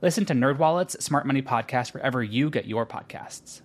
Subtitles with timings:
[0.00, 3.62] Listen to NerdWallet's Smart Money Podcast wherever you get your podcasts.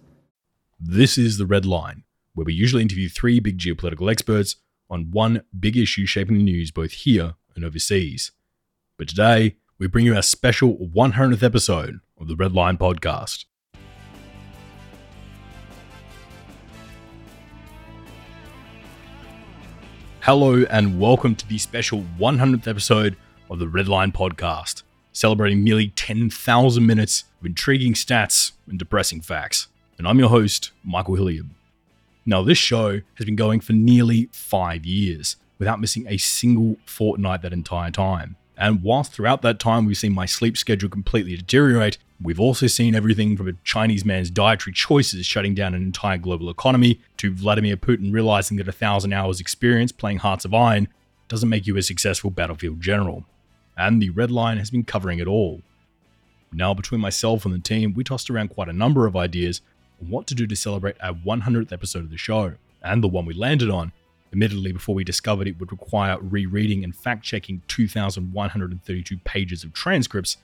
[0.80, 4.56] This is The Red Line, where we usually interview three big geopolitical experts
[4.90, 8.32] on one big issue shaping the news both here and overseas.
[8.98, 13.46] But today, we bring you our special 100th episode of the Red Line podcast.
[20.22, 23.18] Hello, and welcome to the special 100th episode
[23.52, 24.82] of the Red Line podcast,
[25.14, 31.16] celebrating nearly 10,000 minutes of intriguing stats and depressing facts and I'm your host, Michael
[31.16, 31.50] Hilliard.
[32.26, 37.42] Now, this show has been going for nearly five years without missing a single fortnight
[37.42, 38.36] that entire time.
[38.58, 42.96] And whilst throughout that time we've seen my sleep schedule completely deteriorate, we've also seen
[42.96, 47.78] everything from a Chinese man's dietary choices shutting down an entire global economy to Vladimir
[47.78, 50.88] Putin realizing that a thousand hours experience playing Hearts of Iron
[51.28, 53.26] doesn't make you a successful battlefield general.
[53.78, 55.62] And the Red Line has been covering it all.
[56.52, 59.62] Now, between myself and the team, we tossed around quite a number of ideas
[60.02, 63.26] on what to do to celebrate our 100th episode of the show, and the one
[63.26, 63.92] we landed on,
[64.32, 70.38] admittedly before we discovered it would require rereading and fact checking 2,132 pages of transcripts,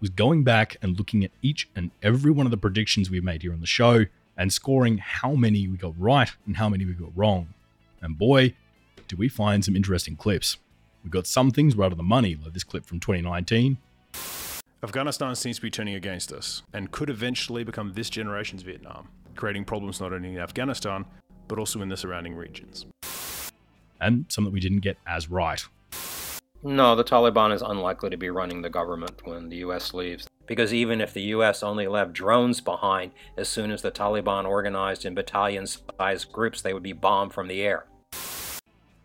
[0.00, 3.42] was going back and looking at each and every one of the predictions we've made
[3.42, 6.92] here on the show and scoring how many we got right and how many we
[6.92, 7.48] got wrong.
[8.00, 8.54] And boy,
[9.08, 10.58] did we find some interesting clips.
[11.04, 13.76] We got some things right on the money, like this clip from 2019,
[14.84, 19.64] Afghanistan seems to be turning against us and could eventually become this generation's Vietnam, creating
[19.64, 21.06] problems not only in Afghanistan,
[21.48, 22.84] but also in the surrounding regions.
[23.98, 25.64] And some that we didn't get as right.
[26.62, 30.26] No, the Taliban is unlikely to be running the government when the US leaves.
[30.46, 35.06] Because even if the US only left drones behind, as soon as the Taliban organized
[35.06, 37.86] in battalion sized groups, they would be bombed from the air.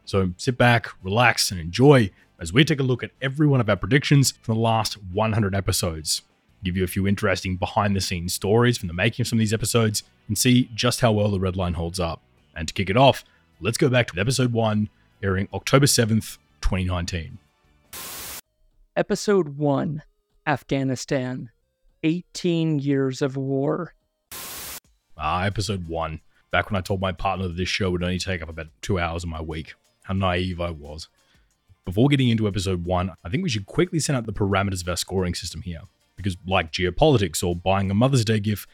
[0.09, 2.09] So sit back, relax, and enjoy
[2.39, 5.53] as we take a look at every one of our predictions from the last 100
[5.53, 6.23] episodes.
[6.63, 9.41] Give you a few interesting behind the scenes stories from the making of some of
[9.41, 12.23] these episodes and see just how well the red line holds up.
[12.55, 13.23] And to kick it off,
[13.61, 14.89] let's go back to episode 1,
[15.21, 17.37] airing October 7th, 2019.
[18.95, 20.01] Episode 1
[20.47, 21.51] Afghanistan
[22.01, 23.93] 18 Years of War.
[25.15, 26.19] Ah, episode 1.
[26.49, 28.97] Back when I told my partner that this show would only take up about two
[28.97, 29.75] hours of my week.
[30.09, 31.07] How naive I was.
[31.85, 34.89] Before getting into episode one, I think we should quickly set out the parameters of
[34.89, 35.81] our scoring system here.
[36.15, 38.67] Because, like geopolitics or buying a Mother's Day gift,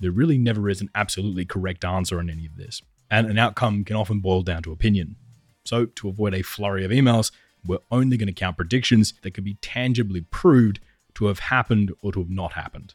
[0.00, 2.82] there really never is an absolutely correct answer on any of this.
[3.08, 5.14] And an outcome can often boil down to opinion.
[5.64, 7.30] So, to avoid a flurry of emails,
[7.64, 10.80] we're only going to count predictions that can be tangibly proved
[11.14, 12.94] to have happened or to have not happened.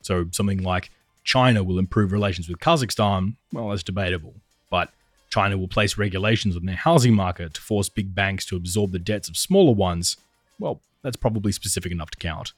[0.00, 0.90] So, something like
[1.24, 4.34] China will improve relations with Kazakhstan, well, that's debatable.
[4.70, 4.90] But
[5.32, 8.98] China will place regulations on their housing market to force big banks to absorb the
[8.98, 10.18] debts of smaller ones,
[10.58, 12.52] well, that's probably specific enough to count.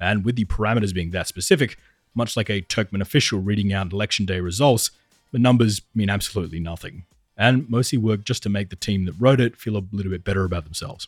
[0.00, 1.78] And with the parameters being that specific,
[2.16, 4.90] much like a Turkmen official reading out election day results,
[5.30, 7.04] the numbers mean absolutely nothing,
[7.36, 10.24] and mostly work just to make the team that wrote it feel a little bit
[10.24, 11.06] better about themselves.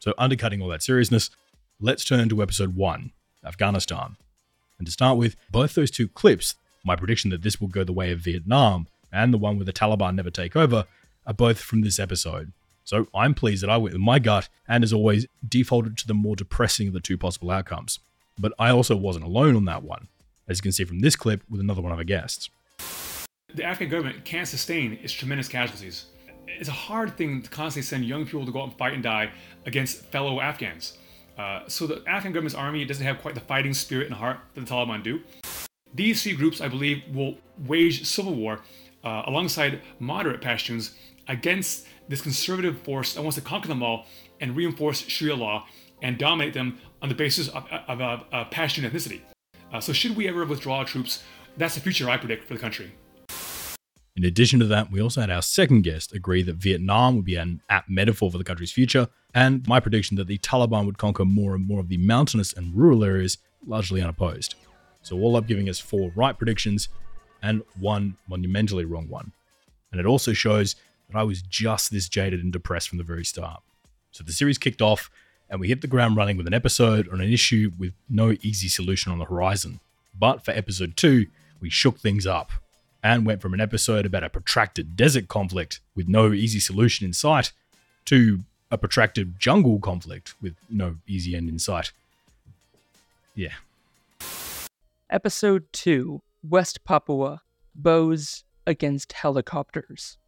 [0.00, 1.30] So, undercutting all that seriousness,
[1.80, 3.12] let's turn to episode 1
[3.44, 4.16] Afghanistan.
[4.78, 7.92] And to start with, both those two clips, my prediction that this will go the
[7.92, 10.86] way of Vietnam and the one where the Taliban never take over
[11.26, 12.52] are both from this episode.
[12.84, 16.14] So I'm pleased that I went with my gut and, as always, defaulted to the
[16.14, 17.98] more depressing of the two possible outcomes.
[18.38, 20.08] But I also wasn't alone on that one,
[20.48, 22.48] as you can see from this clip with another one of our guests.
[23.54, 26.06] The Afghan government can't sustain its tremendous casualties.
[26.46, 29.02] It's a hard thing to constantly send young people to go out and fight and
[29.02, 29.32] die
[29.66, 30.96] against fellow Afghans.
[31.36, 34.64] Uh, so the Afghan government's army doesn't have quite the fighting spirit and heart that
[34.64, 35.20] the Taliban do.
[35.94, 38.60] These three groups, I believe, will wage civil war
[39.04, 40.94] uh, alongside moderate Pashtuns
[41.26, 44.06] against this conservative force that wants to conquer them all
[44.40, 45.66] and reinforce Sharia law
[46.02, 49.20] and dominate them on the basis of, of, of, of Pashtun ethnicity.
[49.72, 51.22] Uh, so, should we ever withdraw troops,
[51.56, 52.92] that's the future I predict for the country.
[54.16, 57.36] In addition to that, we also had our second guest agree that Vietnam would be
[57.36, 61.24] an apt metaphor for the country's future, and my prediction that the Taliban would conquer
[61.24, 64.54] more and more of the mountainous and rural areas largely unopposed.
[65.02, 66.88] So, all up giving us four right predictions
[67.42, 69.32] and one monumentally wrong one.
[69.90, 70.76] And it also shows
[71.10, 73.62] that I was just this jaded and depressed from the very start.
[74.12, 75.10] So the series kicked off,
[75.50, 78.68] and we hit the ground running with an episode on an issue with no easy
[78.68, 79.80] solution on the horizon.
[80.18, 81.26] But for episode 2,
[81.60, 82.50] we shook things up
[83.02, 87.12] and went from an episode about a protracted desert conflict with no easy solution in
[87.12, 87.52] sight
[88.06, 91.92] to a protracted jungle conflict with no easy end in sight.
[93.34, 93.54] Yeah.
[95.10, 97.42] Episode 2 West Papua
[97.74, 100.18] Bows Against Helicopters.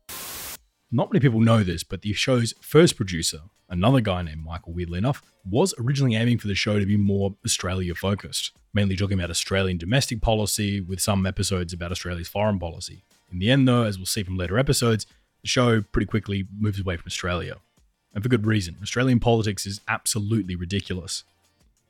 [0.91, 4.99] Not many people know this, but the show's first producer, another guy named Michael, weirdly
[4.99, 9.31] enough, was originally aiming for the show to be more Australia focused, mainly talking about
[9.31, 13.05] Australian domestic policy with some episodes about Australia's foreign policy.
[13.31, 15.07] In the end, though, as we'll see from later episodes,
[15.43, 17.59] the show pretty quickly moves away from Australia.
[18.13, 18.77] And for good reason.
[18.83, 21.23] Australian politics is absolutely ridiculous.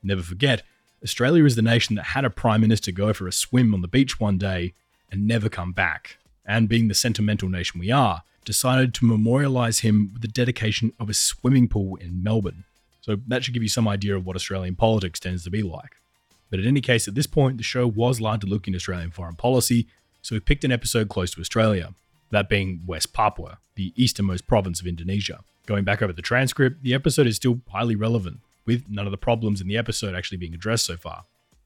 [0.02, 0.62] Never forget,
[1.02, 3.88] Australia is the nation that had a prime minister go for a swim on the
[3.88, 4.74] beach one day
[5.10, 6.18] and never come back.
[6.44, 11.08] And being the sentimental nation we are, decided to memorialise him with the dedication of
[11.08, 12.64] a swimming pool in Melbourne.
[13.00, 15.96] So that should give you some idea of what Australian politics tends to be like.
[16.50, 19.36] But in any case, at this point, the show was largely looking at Australian foreign
[19.36, 19.86] policy,
[20.20, 21.94] so we picked an episode close to Australia,
[22.30, 25.40] that being West Papua, the easternmost province of Indonesia.
[25.66, 29.18] Going back over the transcript, the episode is still highly relevant, with none of the
[29.18, 31.24] problems in the episode actually being addressed so far.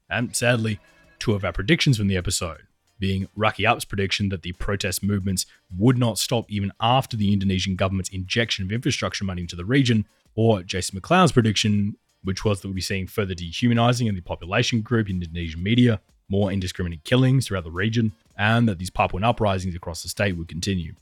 [0.09, 0.79] And sadly,
[1.19, 2.63] two of our predictions from the episode,
[2.99, 5.45] being Raki Ap's prediction that the protest movements
[5.77, 10.05] would not stop even after the Indonesian government's injection of infrastructure money into the region,
[10.35, 14.81] or Jason MacLeod's prediction, which was that we'll be seeing further dehumanizing of the population
[14.81, 15.99] group in Indonesian media,
[16.29, 20.47] more indiscriminate killings throughout the region, and that these Papuan uprisings across the state would
[20.47, 20.95] continue.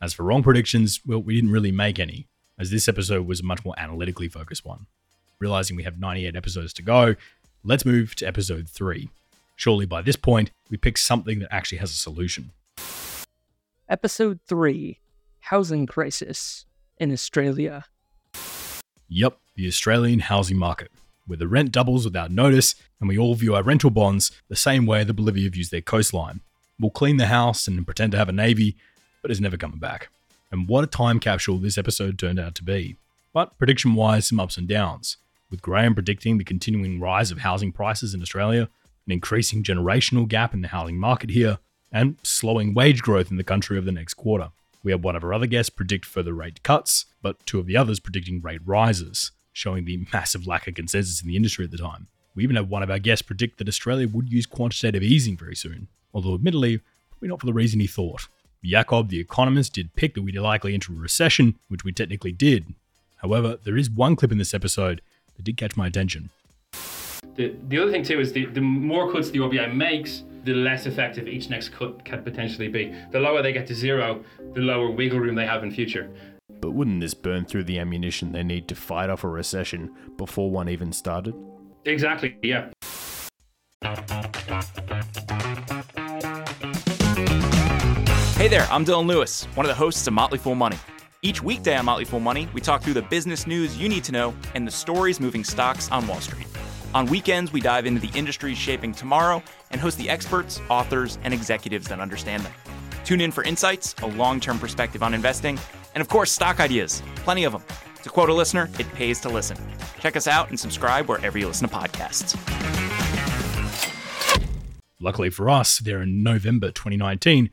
[0.00, 2.26] As for wrong predictions, well, we didn't really make any,
[2.58, 4.86] as this episode was a much more analytically focused one.
[5.42, 7.16] Realizing we have 98 episodes to go,
[7.64, 9.08] let's move to episode 3.
[9.56, 12.52] Surely by this point, we pick something that actually has a solution.
[13.88, 15.00] Episode 3
[15.40, 16.64] Housing Crisis
[16.96, 17.86] in Australia.
[19.08, 20.92] Yep, the Australian housing market,
[21.26, 24.86] where the rent doubles without notice, and we all view our rental bonds the same
[24.86, 26.38] way the Bolivia views their coastline.
[26.78, 28.76] We'll clean the house and pretend to have a navy,
[29.22, 30.08] but it's never coming back.
[30.52, 32.94] And what a time capsule this episode turned out to be.
[33.32, 35.16] But prediction wise, some ups and downs,
[35.52, 38.68] with Graham predicting the continuing rise of housing prices in Australia,
[39.06, 41.58] an increasing generational gap in the housing market here,
[41.92, 44.50] and slowing wage growth in the country over the next quarter.
[44.82, 47.76] We have one of our other guests predict further rate cuts, but two of the
[47.76, 51.78] others predicting rate rises, showing the massive lack of consensus in the industry at the
[51.78, 52.08] time.
[52.34, 55.54] We even have one of our guests predict that Australia would use quantitative easing very
[55.54, 58.26] soon, although admittedly, probably not for the reason he thought.
[58.64, 62.74] Jakob, the economist, did pick that we'd likely enter a recession, which we technically did.
[63.16, 65.02] However, there is one clip in this episode
[65.42, 66.30] that did catch my attention.
[67.34, 70.86] The, the other thing too is the, the more cuts the RBA makes, the less
[70.86, 72.94] effective each next cut can potentially be.
[73.10, 74.24] The lower they get to zero,
[74.54, 76.10] the lower wiggle room they have in future.
[76.60, 80.50] But wouldn't this burn through the ammunition they need to fight off a recession before
[80.50, 81.34] one even started?
[81.84, 82.70] Exactly, yeah.
[88.36, 90.76] Hey there, I'm Dylan Lewis, one of the hosts of Motley Fool Money.
[91.24, 94.10] Each weekday on Motley Fool Money, we talk through the business news you need to
[94.10, 96.48] know and the stories moving stocks on Wall Street.
[96.94, 99.40] On weekends, we dive into the industries shaping tomorrow
[99.70, 102.52] and host the experts, authors, and executives that understand them.
[103.04, 105.60] Tune in for insights, a long term perspective on investing,
[105.94, 107.04] and of course, stock ideas.
[107.18, 107.62] Plenty of them.
[108.02, 109.56] To quote a listener, it pays to listen.
[110.00, 112.34] Check us out and subscribe wherever you listen to podcasts.
[114.98, 117.48] Luckily for us, there in November 2019,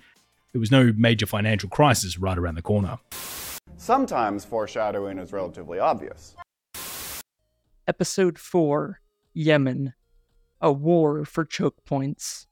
[0.53, 2.97] there was no major financial crisis right around the corner.
[3.81, 6.36] Sometimes foreshadowing is relatively obvious.
[7.88, 9.00] Episode 4
[9.33, 9.93] Yemen
[10.59, 12.45] A War for Choke Points.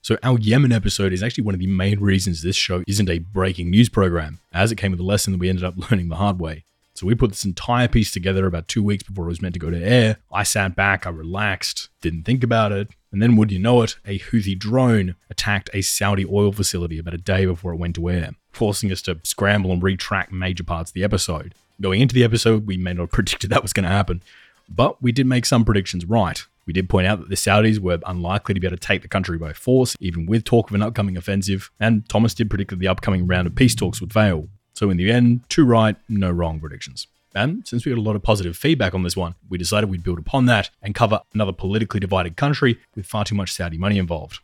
[0.00, 3.18] So, our Yemen episode is actually one of the main reasons this show isn't a
[3.18, 6.16] breaking news program, as it came with a lesson that we ended up learning the
[6.16, 6.64] hard way.
[6.94, 9.60] So, we put this entire piece together about two weeks before it was meant to
[9.60, 10.18] go to air.
[10.32, 13.96] I sat back, I relaxed, didn't think about it, and then, would you know it,
[14.04, 18.10] a Houthi drone attacked a Saudi oil facility about a day before it went to
[18.10, 21.54] air, forcing us to scramble and retrack major parts of the episode.
[21.80, 24.22] Going into the episode, we may not have predicted that was going to happen,
[24.68, 26.44] but we did make some predictions right.
[26.66, 29.08] We did point out that the Saudis were unlikely to be able to take the
[29.08, 32.78] country by force, even with talk of an upcoming offensive, and Thomas did predict that
[32.78, 34.48] the upcoming round of peace talks would fail.
[34.74, 37.06] So, in the end, two right, no wrong predictions.
[37.38, 40.02] And since we got a lot of positive feedback on this one, we decided we'd
[40.02, 43.96] build upon that and cover another politically divided country with far too much Saudi money
[43.96, 44.40] involved.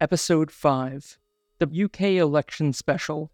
[0.00, 1.18] Episode 5
[1.58, 3.30] The UK Election Special.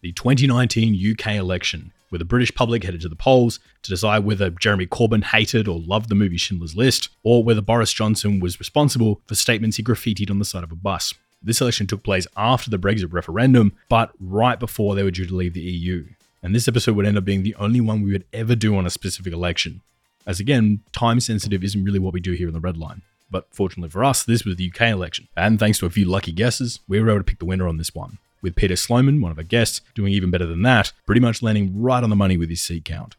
[0.00, 4.48] The 2019 UK election, where the British public headed to the polls to decide whether
[4.48, 9.20] Jeremy Corbyn hated or loved the movie Schindler's List, or whether Boris Johnson was responsible
[9.26, 11.12] for statements he graffitied on the side of a bus.
[11.42, 15.36] This election took place after the Brexit referendum, but right before they were due to
[15.36, 16.06] leave the EU.
[16.42, 18.86] And this episode would end up being the only one we would ever do on
[18.86, 19.82] a specific election.
[20.26, 23.02] As again, time sensitive isn't really what we do here in the red line.
[23.30, 25.28] But fortunately for us, this was the UK election.
[25.36, 27.76] And thanks to a few lucky guesses, we were able to pick the winner on
[27.76, 28.18] this one.
[28.42, 31.80] With Peter Sloman, one of our guests, doing even better than that, pretty much landing
[31.80, 33.16] right on the money with his seat count.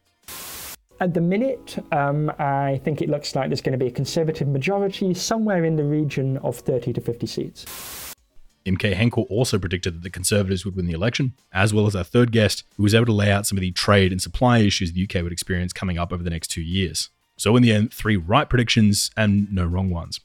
[0.99, 4.47] At the minute, um, I think it looks like there's going to be a Conservative
[4.47, 8.15] majority somewhere in the region of 30 to 50 seats.
[8.67, 12.03] MK Henkel also predicted that the Conservatives would win the election, as well as our
[12.03, 14.93] third guest, who was able to lay out some of the trade and supply issues
[14.93, 17.09] the UK would experience coming up over the next two years.
[17.37, 20.19] So, in the end, three right predictions and no wrong ones.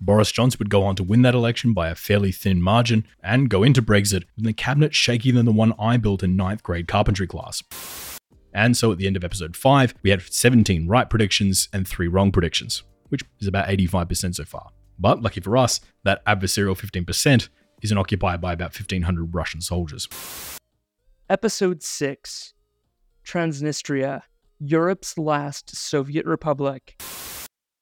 [0.00, 3.48] Boris Johnson would go on to win that election by a fairly thin margin and
[3.48, 6.88] go into Brexit with a cabinet shakier than the one I built in ninth grade
[6.88, 7.62] carpentry class.
[8.52, 12.08] And so at the end of episode 5, we had 17 right predictions and 3
[12.08, 14.70] wrong predictions, which is about 85% so far.
[14.98, 17.48] But lucky for us, that adversarial 15%
[17.82, 20.08] isn't occupied by about 1,500 Russian soldiers.
[21.28, 22.54] Episode 6
[23.24, 24.22] Transnistria,
[24.58, 27.00] Europe's last Soviet republic.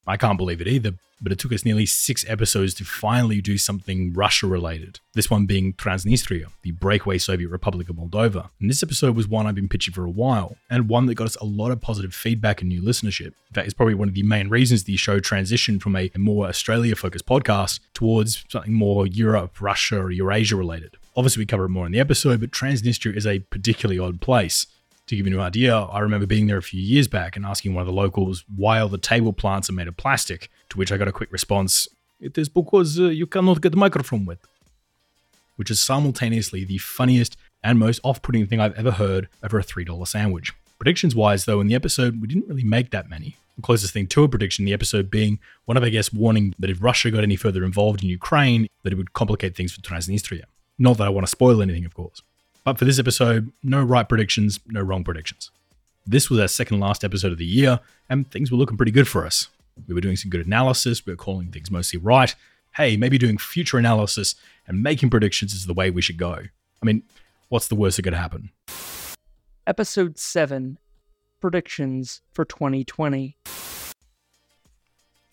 [0.07, 3.59] I can't believe it either, but it took us nearly six episodes to finally do
[3.59, 5.01] something Russia related.
[5.15, 8.49] This one being Transnistria, the breakaway Soviet Republic of Moldova.
[8.59, 11.27] And this episode was one I've been pitching for a while, and one that got
[11.27, 13.27] us a lot of positive feedback and new listenership.
[13.27, 16.47] In fact, it's probably one of the main reasons the show transitioned from a more
[16.47, 20.97] Australia focused podcast towards something more Europe, Russia, or Eurasia related.
[21.17, 24.67] Obviously, we cover it more in the episode, but Transnistria is a particularly odd place.
[25.11, 27.75] To give you an idea, I remember being there a few years back and asking
[27.75, 30.93] one of the locals why all the table plants are made of plastic, to which
[30.93, 31.89] I got a quick response
[32.21, 34.39] It is because uh, you cannot get the microphone wet.
[35.57, 39.65] Which is simultaneously the funniest and most off putting thing I've ever heard over a
[39.65, 40.53] $3 sandwich.
[40.79, 43.35] Predictions wise, though, in the episode, we didn't really make that many.
[43.57, 46.55] The closest thing to a prediction in the episode being one of our guests warning
[46.61, 49.81] that if Russia got any further involved in Ukraine, that it would complicate things for
[49.81, 50.45] Transnistria.
[50.79, 52.23] Not that I want to spoil anything, of course.
[52.71, 55.51] But for this episode, no right predictions, no wrong predictions.
[56.07, 59.09] This was our second last episode of the year, and things were looking pretty good
[59.09, 59.49] for us.
[59.89, 62.33] We were doing some good analysis, we were calling things mostly right.
[62.77, 64.37] Hey, maybe doing future analysis
[64.69, 66.37] and making predictions is the way we should go.
[66.81, 67.03] I mean,
[67.49, 68.51] what's the worst that could happen?
[69.67, 70.79] Episode 7
[71.41, 73.37] Predictions for 2020.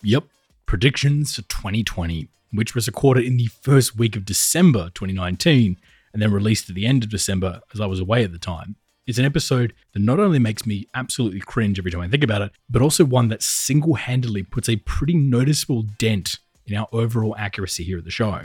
[0.02, 0.24] Yep,
[0.66, 5.76] predictions for 2020, which was recorded in the first week of December 2019
[6.18, 8.74] and then released at the end of December as I was away at the time.
[9.06, 12.42] It's an episode that not only makes me absolutely cringe every time I think about
[12.42, 17.36] it, but also one that single handedly puts a pretty noticeable dent in our overall
[17.38, 18.40] accuracy here at the show,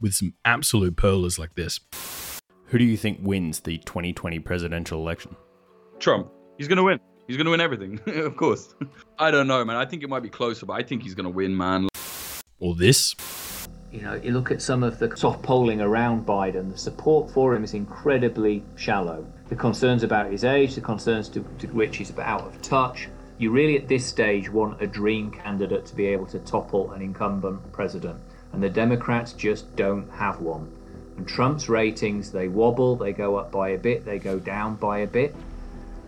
[0.00, 1.80] with some absolute pearlers like this.
[2.66, 5.34] Who do you think wins the 2020 presidential election?
[5.98, 6.30] Trump.
[6.58, 7.00] He's going to win.
[7.26, 8.72] He's going to win everything, of course.
[9.18, 9.74] I don't know, man.
[9.74, 11.88] I think it might be closer, but I think he's going to win, man.
[12.60, 13.16] Or this.
[13.92, 17.54] You know, you look at some of the soft polling around Biden, the support for
[17.54, 19.24] him is incredibly shallow.
[19.48, 23.08] The concerns about his age, the concerns to, to which he's out of touch.
[23.38, 27.00] You really, at this stage, want a dream candidate to be able to topple an
[27.00, 28.18] incumbent president.
[28.52, 30.72] And the Democrats just don't have one.
[31.16, 34.98] And Trump's ratings, they wobble, they go up by a bit, they go down by
[34.98, 35.34] a bit.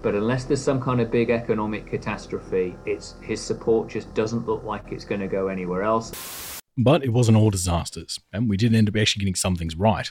[0.03, 4.65] But unless there's some kind of big economic catastrophe, it's his support just doesn't look
[4.65, 6.48] like it's going to go anywhere else.
[6.81, 10.09] But it wasn't all disasters, and we did end up actually getting some things right.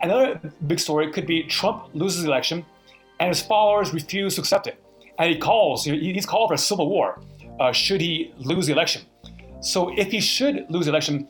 [0.00, 2.64] Another big story could be Trump loses the election,
[3.20, 4.82] and his followers refuse to accept it.
[5.18, 7.22] And he calls, he's called for a civil war
[7.60, 9.02] uh, should he lose the election.
[9.60, 11.28] So if he should lose the election,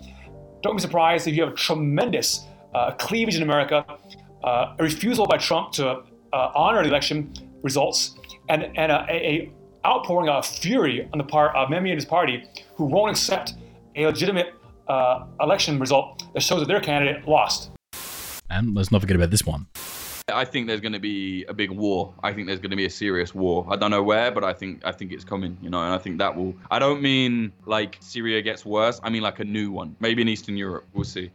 [0.62, 3.84] don't be surprised if you have a tremendous uh, cleavage in America,
[4.44, 6.02] uh, a refusal by Trump to uh,
[6.54, 8.14] honor the election results,
[8.48, 9.52] and, and a, a
[9.84, 12.44] outpouring of fury on the part of many in his party
[12.76, 13.54] who won't accept
[13.96, 14.54] a legitimate
[14.90, 17.70] uh, election result that shows that their candidate lost.
[18.50, 19.66] And let's not forget about this one.
[20.28, 22.14] I think there's going to be a big war.
[22.22, 23.66] I think there's going to be a serious war.
[23.68, 25.56] I don't know where, but I think I think it's coming.
[25.62, 26.54] You know, and I think that will.
[26.70, 29.00] I don't mean like Syria gets worse.
[29.02, 30.86] I mean like a new one, maybe in Eastern Europe.
[30.92, 31.30] We'll see.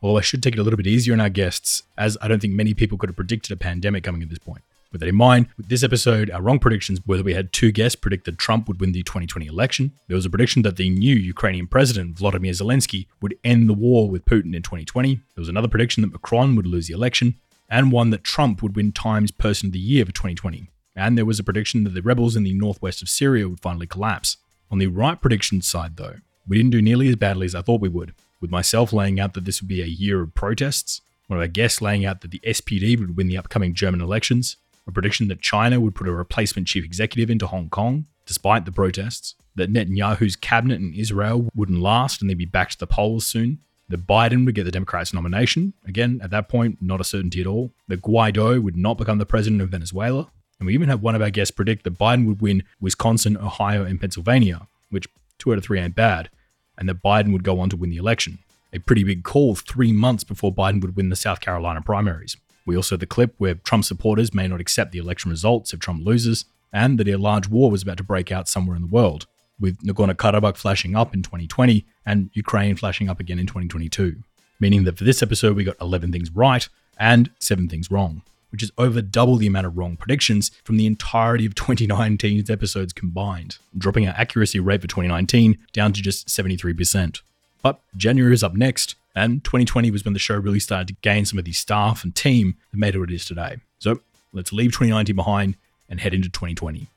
[0.00, 2.40] Well, I should take it a little bit easier on our guests, as I don't
[2.40, 4.62] think many people could have predicted a pandemic coming at this point.
[4.90, 7.72] With that in mind, with this episode, our wrong predictions were that we had two
[7.72, 9.92] guests predict that Trump would win the 2020 election.
[10.06, 14.08] There was a prediction that the new Ukrainian president, Volodymyr Zelensky, would end the war
[14.08, 15.16] with Putin in 2020.
[15.16, 17.34] There was another prediction that Macron would lose the election,
[17.68, 20.68] and one that Trump would win Times Person of the Year for 2020.
[20.96, 23.86] And there was a prediction that the rebels in the northwest of Syria would finally
[23.86, 24.38] collapse.
[24.70, 26.16] On the right prediction side, though,
[26.46, 29.34] we didn't do nearly as badly as I thought we would, with myself laying out
[29.34, 32.30] that this would be a year of protests, one of our guests laying out that
[32.30, 34.56] the SPD would win the upcoming German elections,
[34.88, 38.72] a prediction that China would put a replacement chief executive into Hong Kong, despite the
[38.72, 43.26] protests, that Netanyahu's cabinet in Israel wouldn't last and they'd be back to the polls
[43.26, 45.74] soon, that Biden would get the Democrats' nomination.
[45.86, 47.72] Again, at that point, not a certainty at all.
[47.86, 50.30] That Guaido would not become the president of Venezuela.
[50.58, 53.84] And we even had one of our guests predict that Biden would win Wisconsin, Ohio,
[53.84, 55.06] and Pennsylvania, which
[55.38, 56.30] two out of three ain't bad,
[56.76, 58.38] and that Biden would go on to win the election.
[58.72, 62.36] A pretty big call three months before Biden would win the South Carolina primaries.
[62.68, 65.80] We also had the clip where Trump supporters may not accept the election results if
[65.80, 68.88] Trump loses, and that a large war was about to break out somewhere in the
[68.88, 69.26] world,
[69.58, 74.16] with Nagorno Karabakh flashing up in 2020 and Ukraine flashing up again in 2022.
[74.60, 78.20] Meaning that for this episode, we got 11 things right and 7 things wrong,
[78.50, 82.92] which is over double the amount of wrong predictions from the entirety of 2019's episodes
[82.92, 87.22] combined, dropping our accuracy rate for 2019 down to just 73%.
[87.62, 91.24] But January is up next, and 2020 was when the show really started to gain
[91.24, 93.56] some of the staff and team that made it what it is today.
[93.78, 94.00] So
[94.32, 95.56] let's leave 2019 behind
[95.88, 96.88] and head into 2020.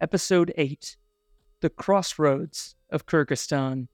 [0.00, 0.96] Episode 8
[1.60, 3.88] The Crossroads of Kyrgyzstan.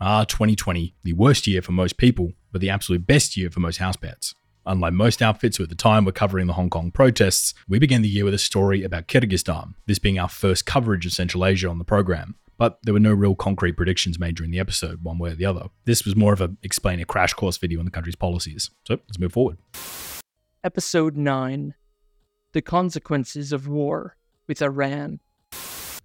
[0.00, 3.78] Ah, 2020, the worst year for most people, but the absolute best year for most
[3.78, 4.34] house pets.
[4.66, 8.02] Unlike most outfits who at the time were covering the Hong Kong protests, we began
[8.02, 11.68] the year with a story about Kyrgyzstan, this being our first coverage of Central Asia
[11.68, 12.34] on the program.
[12.58, 15.44] But there were no real concrete predictions made during the episode, one way or the
[15.44, 15.68] other.
[15.84, 18.70] This was more of a explain a crash course video on the country's policies.
[18.86, 19.58] So let's move forward.
[20.64, 21.74] Episode 9
[22.52, 25.20] The Consequences of War with Iran.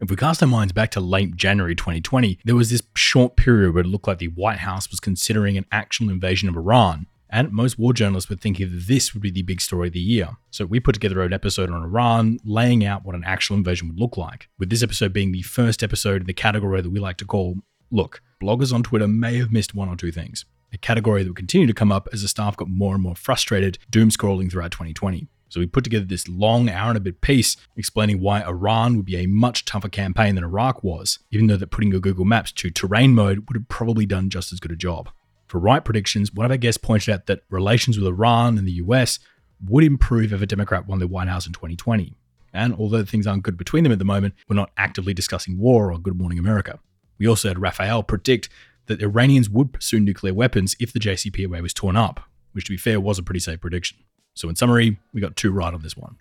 [0.01, 3.75] If we cast our minds back to late January 2020, there was this short period
[3.75, 7.51] where it looked like the White House was considering an actual invasion of Iran, and
[7.51, 10.29] most war journalists were thinking that this would be the big story of the year.
[10.51, 13.99] So we put together an episode on Iran, laying out what an actual invasion would
[13.99, 14.49] look like.
[14.59, 17.55] With this episode being the first episode in the category that we like to call
[17.93, 20.45] Look, bloggers on Twitter may have missed one or two things.
[20.71, 23.15] A category that would continue to come up as the staff got more and more
[23.15, 25.27] frustrated, doom scrolling throughout 2020.
[25.49, 29.05] So we put together this long hour and a bit piece explaining why Iran would
[29.05, 32.53] be a much tougher campaign than Iraq was, even though that putting your Google Maps
[32.53, 35.09] to terrain mode would have probably done just as good a job.
[35.51, 38.83] For right predictions, one of our guests pointed out that relations with Iran and the
[38.83, 39.19] US
[39.67, 42.15] would improve if a Democrat won the White House in 2020.
[42.53, 45.91] And although things aren't good between them at the moment, we're not actively discussing war
[45.91, 46.79] or Good Morning America.
[47.19, 48.47] We also had Raphael predict
[48.85, 52.21] that Iranians would pursue nuclear weapons if the JCPOA was torn up,
[52.53, 53.97] which to be fair was a pretty safe prediction.
[54.35, 56.15] So in summary, we got two right on this one.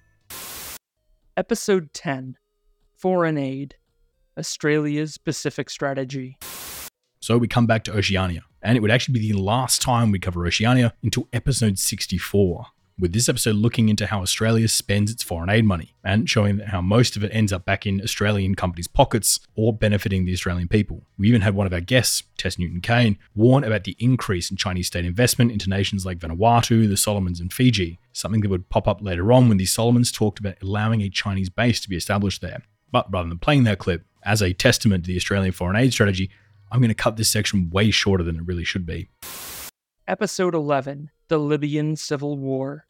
[1.36, 2.36] Episode 10
[2.96, 3.76] Foreign Aid
[4.36, 6.36] Australia's Pacific Strategy.
[7.20, 10.18] So we come back to Oceania, and it would actually be the last time we
[10.18, 12.66] cover Oceania until episode 64.
[12.98, 16.82] With this episode looking into how Australia spends its foreign aid money and showing how
[16.82, 21.06] most of it ends up back in Australian companies' pockets or benefiting the Australian people.
[21.16, 24.58] We even had one of our guests, Tess Newton Cain, warn about the increase in
[24.58, 28.86] Chinese state investment into nations like Vanuatu, the Solomons, and Fiji, something that would pop
[28.86, 32.42] up later on when the Solomons talked about allowing a Chinese base to be established
[32.42, 32.64] there.
[32.92, 36.30] But rather than playing that clip as a testament to the Australian foreign aid strategy,
[36.72, 39.08] I'm going to cut this section way shorter than it really should be.
[40.06, 42.86] Episode 11 The Libyan Civil War.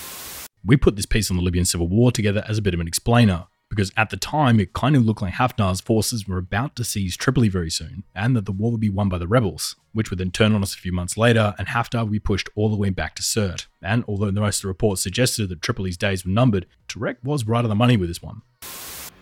[0.64, 2.87] We put this piece on the Libyan civil war together as a bit of an
[2.87, 6.85] explainer, because at the time it kind of looked like Haftar's forces were about to
[6.85, 10.11] seize Tripoli very soon, and that the war would be won by the rebels, which
[10.11, 12.69] would then turn on us a few months later, and Haftar would be pushed all
[12.69, 13.66] the way back to Sirte.
[13.81, 17.64] And although most of the reports suggested that Tripoli's days were numbered, Tarek was right
[17.64, 18.43] on the money with this one.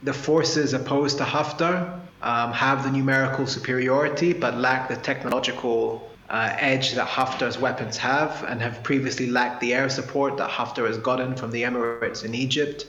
[0.03, 6.55] The forces opposed to Haftar um, have the numerical superiority but lack the technological uh,
[6.59, 10.99] edge that Haftar's weapons have and have previously lacked the air support that Haftar has
[10.99, 12.87] gotten from the Emirates in Egypt.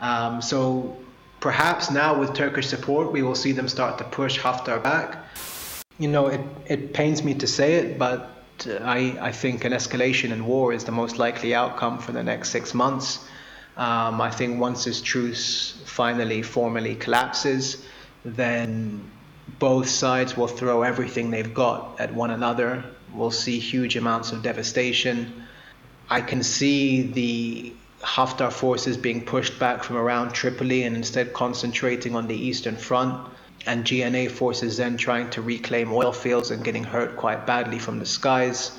[0.00, 0.96] Um, so
[1.40, 5.18] perhaps now with Turkish support, we will see them start to push Haftar back.
[5.98, 8.30] You know, it, it pains me to say it, but
[8.66, 12.50] I, I think an escalation in war is the most likely outcome for the next
[12.50, 13.28] six months.
[13.78, 17.84] Um, I think once this truce finally formally collapses,
[18.24, 19.08] then
[19.60, 22.84] both sides will throw everything they've got at one another.
[23.14, 25.44] We'll see huge amounts of devastation.
[26.10, 32.16] I can see the Haftar forces being pushed back from around Tripoli and instead concentrating
[32.16, 33.28] on the eastern front,
[33.66, 37.98] and GNA forces then trying to reclaim oil fields and getting hurt quite badly from
[37.98, 38.72] the skies.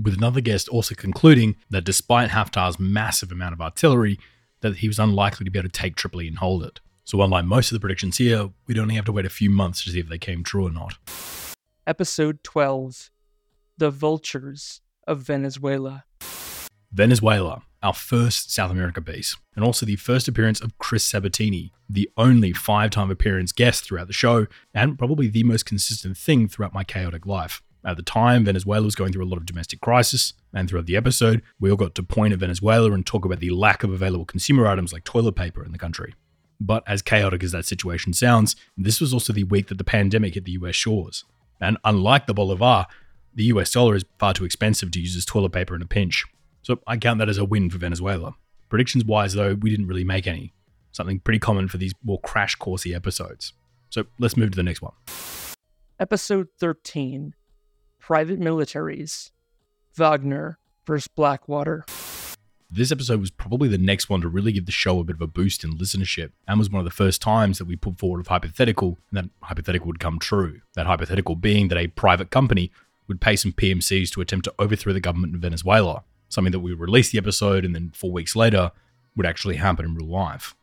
[0.00, 4.18] With another guest also concluding that despite Haftar's massive amount of artillery,
[4.60, 6.80] that he was unlikely to be able to take Tripoli and hold it.
[7.04, 9.84] So, unlike most of the predictions here, we'd only have to wait a few months
[9.84, 10.98] to see if they came true or not.
[11.86, 13.10] Episode 12
[13.78, 16.04] The Vultures of Venezuela.
[16.92, 22.10] Venezuela, our first South America base, and also the first appearance of Chris Sabatini, the
[22.16, 26.74] only five time appearance guest throughout the show, and probably the most consistent thing throughout
[26.74, 27.62] my chaotic life.
[27.86, 30.96] At the time, Venezuela was going through a lot of domestic crisis, and throughout the
[30.96, 34.24] episode, we all got to point at Venezuela and talk about the lack of available
[34.24, 36.12] consumer items like toilet paper in the country.
[36.60, 40.34] But as chaotic as that situation sounds, this was also the week that the pandemic
[40.34, 41.24] hit the US shores.
[41.60, 42.86] And unlike the Bolivar,
[43.32, 46.24] the US dollar is far too expensive to use as toilet paper in a pinch.
[46.62, 48.34] So I count that as a win for Venezuela.
[48.68, 50.52] Predictions wise, though, we didn't really make any.
[50.90, 53.52] Something pretty common for these more crash coursey episodes.
[53.90, 54.94] So let's move to the next one.
[56.00, 57.34] Episode 13
[58.06, 59.32] Private Militaries
[59.96, 61.84] Wagner versus Blackwater.
[62.70, 65.22] This episode was probably the next one to really give the show a bit of
[65.22, 68.24] a boost in listenership and was one of the first times that we put forward
[68.24, 70.60] a hypothetical and that hypothetical would come true.
[70.76, 72.70] That hypothetical being that a private company
[73.08, 76.74] would pay some PMCs to attempt to overthrow the government in Venezuela, something that we
[76.74, 78.70] released the episode and then four weeks later
[79.16, 80.54] would actually happen in real life.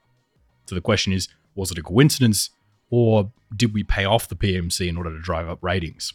[0.66, 2.52] So the question is was it a coincidence
[2.90, 6.14] or did we pay off the PMC in order to drive up ratings?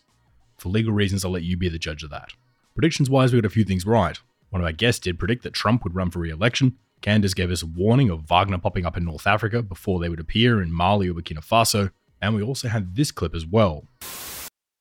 [0.58, 2.32] For legal reasons, I'll let you be the judge of that.
[2.74, 4.18] Predictions wise, we got a few things right.
[4.50, 6.76] One of our guests did predict that Trump would run for re election.
[7.00, 10.18] Candace gave us a warning of Wagner popping up in North Africa before they would
[10.18, 11.92] appear in Mali or Burkina Faso.
[12.20, 13.84] And we also had this clip as well.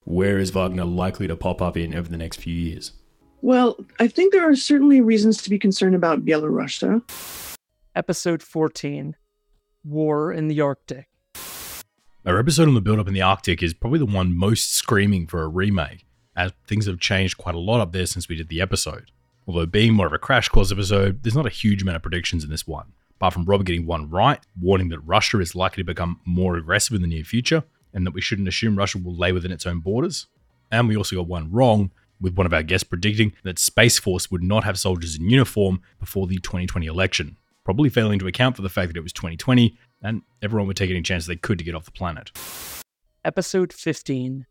[0.03, 2.93] Where is Wagner likely to pop up in over the next few years?
[3.41, 7.03] Well, I think there are certainly reasons to be concerned about Belarus.
[7.95, 9.15] Episode 14
[9.83, 11.07] War in the Arctic.
[12.27, 15.27] Our episode on the build up in the Arctic is probably the one most screaming
[15.27, 18.49] for a remake, as things have changed quite a lot up there since we did
[18.49, 19.11] the episode.
[19.47, 22.43] Although being more of a crash course episode, there's not a huge amount of predictions
[22.43, 25.87] in this one, apart from Robert getting one right, warning that Russia is likely to
[25.87, 27.63] become more aggressive in the near future,
[27.93, 30.27] and that we shouldn't assume Russia will lay within its own borders.
[30.69, 34.29] And we also got one wrong, with one of our guests predicting that Space Force
[34.29, 38.63] would not have soldiers in uniform before the 2020 election, probably failing to account for
[38.63, 41.63] the fact that it was 2020 and everyone would take any chance they could to
[41.63, 42.31] get off the planet.
[43.25, 44.45] Episode 15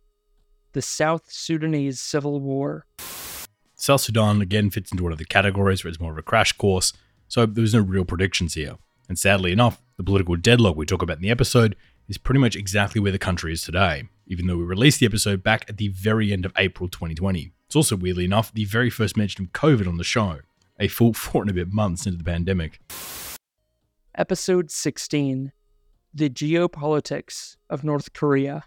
[0.72, 2.86] The South Sudanese Civil War.
[3.76, 6.52] South Sudan again fits into one of the categories where it's more of a crash
[6.52, 6.92] course,
[7.28, 8.76] so there's no real predictions here.
[9.08, 11.76] And sadly enough, the political deadlock we talk about in the episode
[12.08, 15.42] is pretty much exactly where the country is today, even though we released the episode
[15.42, 17.52] back at the very end of April 2020.
[17.66, 20.40] It's also, weirdly enough, the very first mention of COVID on the show,
[20.78, 22.80] a full four and a bit months into the pandemic.
[24.18, 25.52] Episode 16
[26.14, 28.64] The Geopolitics of North Korea.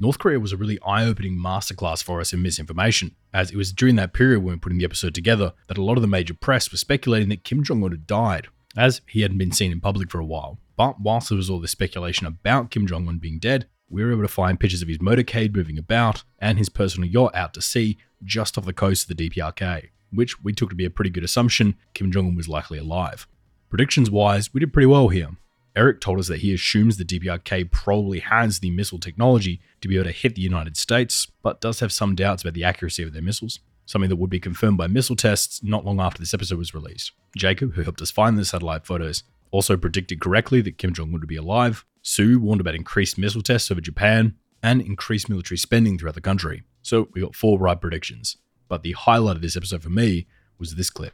[0.00, 3.72] North Korea was a really eye opening masterclass for us in misinformation, as it was
[3.72, 6.08] during that period when we were putting the episode together that a lot of the
[6.08, 9.70] major press was speculating that Kim Jong un had died, as he hadn't been seen
[9.70, 10.58] in public for a while.
[10.76, 14.10] But whilst there was all this speculation about Kim Jong un being dead, we were
[14.10, 17.62] able to find pictures of his motorcade moving about and his personal yacht out to
[17.62, 21.10] sea just off the coast of the DPRK, which we took to be a pretty
[21.10, 23.28] good assumption Kim Jong un was likely alive.
[23.68, 25.28] Predictions wise, we did pretty well here.
[25.76, 29.96] Eric told us that he assumes the DPRK probably has the missile technology to be
[29.96, 33.12] able to hit the United States, but does have some doubts about the accuracy of
[33.12, 36.58] their missiles, something that would be confirmed by missile tests not long after this episode
[36.58, 37.12] was released.
[37.36, 41.12] Jacob, who helped us find the satellite photos, also predicted correctly that Kim Jong un
[41.12, 41.84] would be alive.
[42.00, 46.62] Sue warned about increased missile tests over Japan and increased military spending throughout the country.
[46.82, 48.38] So we got four right predictions.
[48.66, 50.26] But the highlight of this episode for me
[50.58, 51.12] was this clip.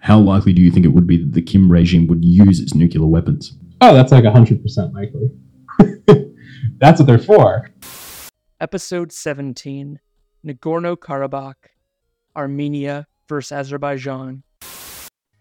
[0.00, 2.74] How likely do you think it would be that the Kim regime would use its
[2.74, 3.52] nuclear weapons?
[3.82, 5.30] Oh, that's like 100% likely.
[6.78, 7.68] that's what they're for.
[8.60, 10.00] Episode 17
[10.44, 11.54] Nagorno Karabakh,
[12.34, 14.42] Armenia versus Azerbaijan.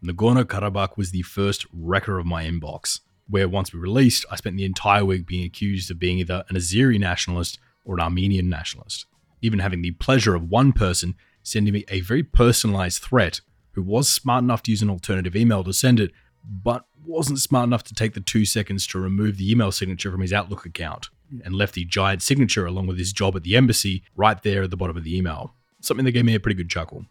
[0.04, 4.58] Nagorno Karabakh was the first wrecker of my inbox, where once we released, I spent
[4.58, 9.06] the entire week being accused of being either an Azeri nationalist or an Armenian nationalist,
[9.42, 13.40] even having the pleasure of one person sending me a very personalized threat
[13.72, 16.12] who was smart enough to use an alternative email to send it,
[16.44, 20.22] but wasn't smart enough to take the two seconds to remove the email signature from
[20.22, 21.40] his Outlook account hmm.
[21.44, 24.70] and left the giant signature along with his job at the embassy right there at
[24.70, 25.54] the bottom of the email.
[25.82, 27.06] Something that gave me a pretty good chuckle.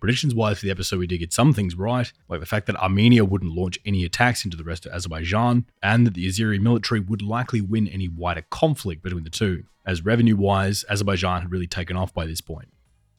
[0.00, 2.76] Predictions wise for the episode, we did get some things right, like the fact that
[2.76, 7.00] Armenia wouldn't launch any attacks into the rest of Azerbaijan, and that the Azeri military
[7.00, 11.66] would likely win any wider conflict between the two, as revenue wise, Azerbaijan had really
[11.66, 12.68] taken off by this point.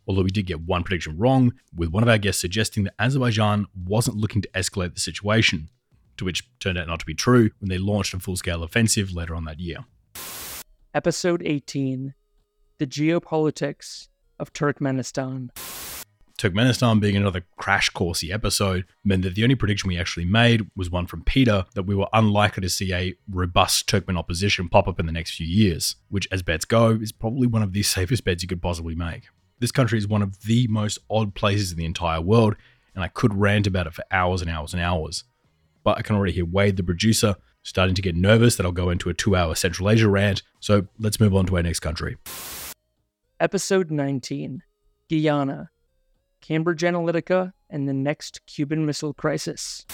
[0.08, 3.66] Although we did get one prediction wrong, with one of our guests suggesting that Azerbaijan
[3.86, 5.70] wasn't looking to escalate the situation,
[6.18, 9.12] to which turned out not to be true when they launched a full scale offensive
[9.12, 9.80] later on that year.
[10.94, 12.14] Episode 18
[12.78, 14.08] The Geopolitics
[14.40, 15.50] of Turkmenistan.
[16.38, 20.90] Turkmenistan being another crash coursey episode meant that the only prediction we actually made was
[20.90, 25.00] one from Peter that we were unlikely to see a robust Turkmen opposition pop up
[25.00, 28.26] in the next few years, which, as bets go, is probably one of the safest
[28.26, 29.28] bets you could possibly make.
[29.60, 32.56] This country is one of the most odd places in the entire world,
[32.94, 35.24] and I could rant about it for hours and hours and hours.
[35.84, 38.90] But I can already hear Wade, the producer, starting to get nervous that I'll go
[38.90, 42.18] into a two hour Central Asia rant, so let's move on to our next country.
[43.40, 44.64] Episode 19
[45.10, 45.70] Guyana,
[46.42, 49.86] Cambridge Analytica, and the next Cuban Missile Crisis.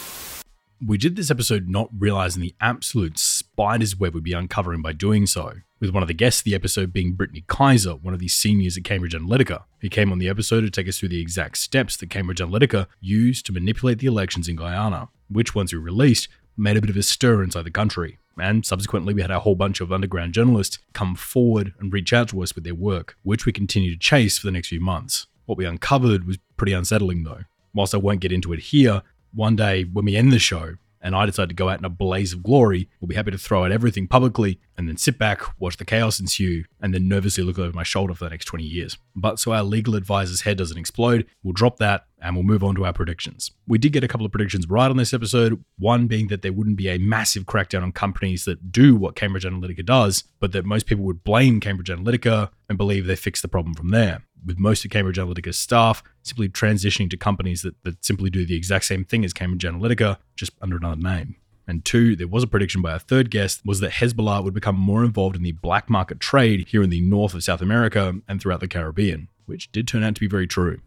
[0.84, 3.20] We did this episode not realizing the absolute
[3.62, 6.56] spider's web we'd be uncovering by doing so, with one of the guests of the
[6.56, 10.28] episode being Brittany Kaiser, one of the seniors at Cambridge Analytica, who came on the
[10.28, 14.08] episode to take us through the exact steps that Cambridge Analytica used to manipulate the
[14.08, 17.70] elections in Guyana, which once we released made a bit of a stir inside the
[17.70, 18.18] country.
[18.40, 22.30] And subsequently, we had a whole bunch of underground journalists come forward and reach out
[22.30, 25.28] to us with their work, which we continue to chase for the next few months.
[25.46, 27.42] What we uncovered was pretty unsettling, though.
[27.76, 29.04] Whilst I won't get into it here,
[29.36, 31.90] one day when we end the show, and I decide to go out in a
[31.90, 35.42] blaze of glory, we'll be happy to throw out everything publicly and then sit back,
[35.60, 38.64] watch the chaos ensue, and then nervously look over my shoulder for the next 20
[38.64, 38.98] years.
[39.16, 42.76] But so our legal advisor's head doesn't explode, we'll drop that and we'll move on
[42.76, 43.52] to our predictions.
[43.68, 46.54] We did get a couple of predictions right on this episode, one being that there
[46.54, 50.66] wouldn't be a massive crackdown on companies that do what Cambridge Analytica does, but that
[50.66, 54.60] most people would blame Cambridge Analytica and believe they fixed the problem from there with
[54.60, 58.86] most of Cambridge Analytica's staff simply transitioning to companies that, that simply do the exact
[58.86, 61.36] same thing as Cambridge Analytica, just under another name.
[61.68, 64.76] And two, there was a prediction by our third guest was that Hezbollah would become
[64.76, 68.42] more involved in the black market trade here in the north of South America and
[68.42, 70.82] throughout the Caribbean, which did turn out to be very true.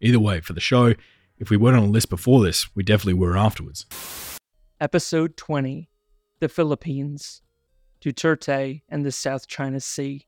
[0.00, 0.94] Either way, for the show,
[1.38, 3.86] if we weren't on a list before this, we definitely were afterwards.
[4.80, 5.90] Episode 20
[6.38, 7.42] The Philippines,
[8.00, 10.26] Duterte and the South China Sea.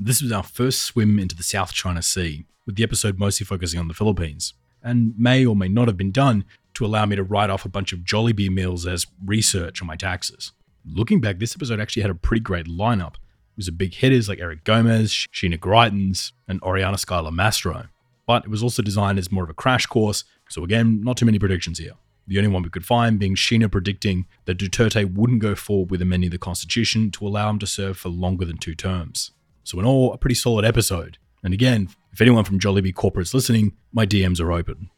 [0.00, 3.80] This was our first swim into the South China Sea, with the episode mostly focusing
[3.80, 7.24] on the Philippines, and may or may not have been done to allow me to
[7.24, 10.52] write off a bunch of Jollibee meals as research on my taxes.
[10.86, 13.14] Looking back, this episode actually had a pretty great lineup.
[13.14, 17.88] It was a big hitters like Eric Gomez, Sheena Greitens, and Oriana Skylar Mastro.
[18.24, 21.26] But it was also designed as more of a crash course, so again, not too
[21.26, 21.94] many predictions here.
[22.28, 26.00] The only one we could find being Sheena predicting that Duterte wouldn't go forward with
[26.00, 29.32] amending the Constitution to allow him to serve for longer than two terms.
[29.68, 31.18] So, in all, a pretty solid episode.
[31.44, 34.88] And again, if anyone from Jollibee Corporate's is listening, my DMs are open.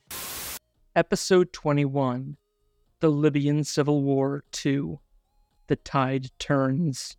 [0.94, 2.36] Episode 21
[3.00, 5.00] The Libyan Civil War 2
[5.66, 7.16] The Tide Turns.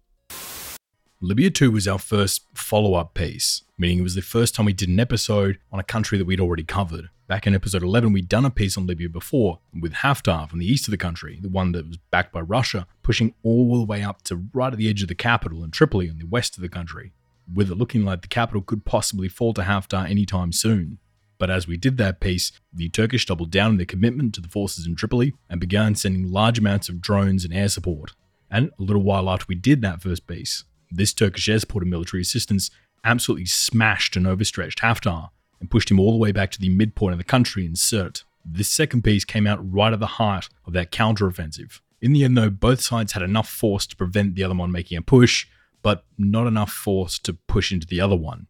[1.20, 4.72] Libya 2 was our first follow up piece, meaning it was the first time we
[4.72, 7.10] did an episode on a country that we'd already covered.
[7.28, 10.66] Back in episode 11, we'd done a piece on Libya before, with Haftar from the
[10.66, 14.04] east of the country, the one that was backed by Russia, pushing all the way
[14.04, 16.62] up to right at the edge of the capital in Tripoli in the west of
[16.62, 17.12] the country,
[17.54, 21.00] with it looking like the capital could possibly fall to Haftar anytime soon.
[21.38, 24.48] But as we did that piece, the Turkish doubled down on their commitment to the
[24.48, 28.12] forces in Tripoli and began sending large amounts of drones and air support.
[28.50, 31.90] And a little while after we did that first piece, this Turkish air support and
[31.90, 32.70] military assistance
[33.04, 37.14] absolutely smashed and overstretched Haftar and pushed him all the way back to the midpoint
[37.14, 38.24] of the country in Sirte.
[38.46, 41.80] This second piece came out right at the heart of that counteroffensive.
[42.02, 44.98] In the end, though, both sides had enough force to prevent the other one making
[44.98, 45.48] a push,
[45.82, 48.48] but not enough force to push into the other one.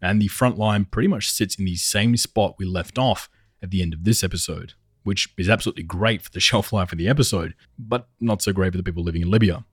[0.00, 3.28] And the front line pretty much sits in the same spot we left off
[3.62, 6.98] at the end of this episode, which is absolutely great for the shelf life of
[6.98, 9.64] the episode, but not so great for the people living in Libya.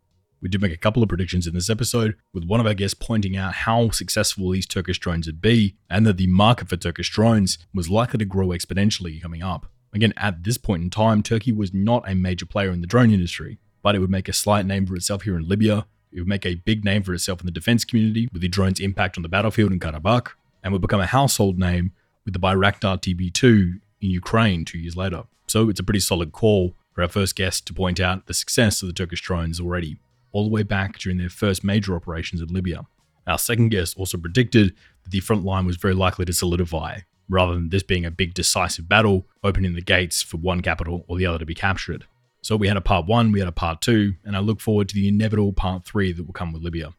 [0.42, 2.98] We did make a couple of predictions in this episode, with one of our guests
[2.98, 7.10] pointing out how successful these Turkish drones would be, and that the market for Turkish
[7.10, 9.66] drones was likely to grow exponentially coming up.
[9.94, 13.12] Again, at this point in time, Turkey was not a major player in the drone
[13.12, 15.88] industry, but it would make a slight name for itself here in Libya.
[16.12, 18.80] It would make a big name for itself in the defense community with the drone's
[18.80, 20.30] impact on the battlefield in Karabakh,
[20.64, 21.92] and would become a household name
[22.26, 25.24] with the Bayraktar TB2 in Ukraine two years later.
[25.48, 28.82] So it's a pretty solid call for our first guest to point out the success
[28.82, 29.98] of the Turkish drones already
[30.32, 32.86] all the way back during their first major operations in Libya.
[33.26, 37.54] Our second guest also predicted that the front line was very likely to solidify, rather
[37.54, 41.26] than this being a big decisive battle, opening the gates for one capital or the
[41.26, 42.06] other to be captured.
[42.42, 44.88] So we had a part one, we had a part two, and I look forward
[44.90, 46.94] to the inevitable part three that will come with Libya.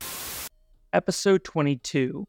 [0.93, 2.27] Episode 22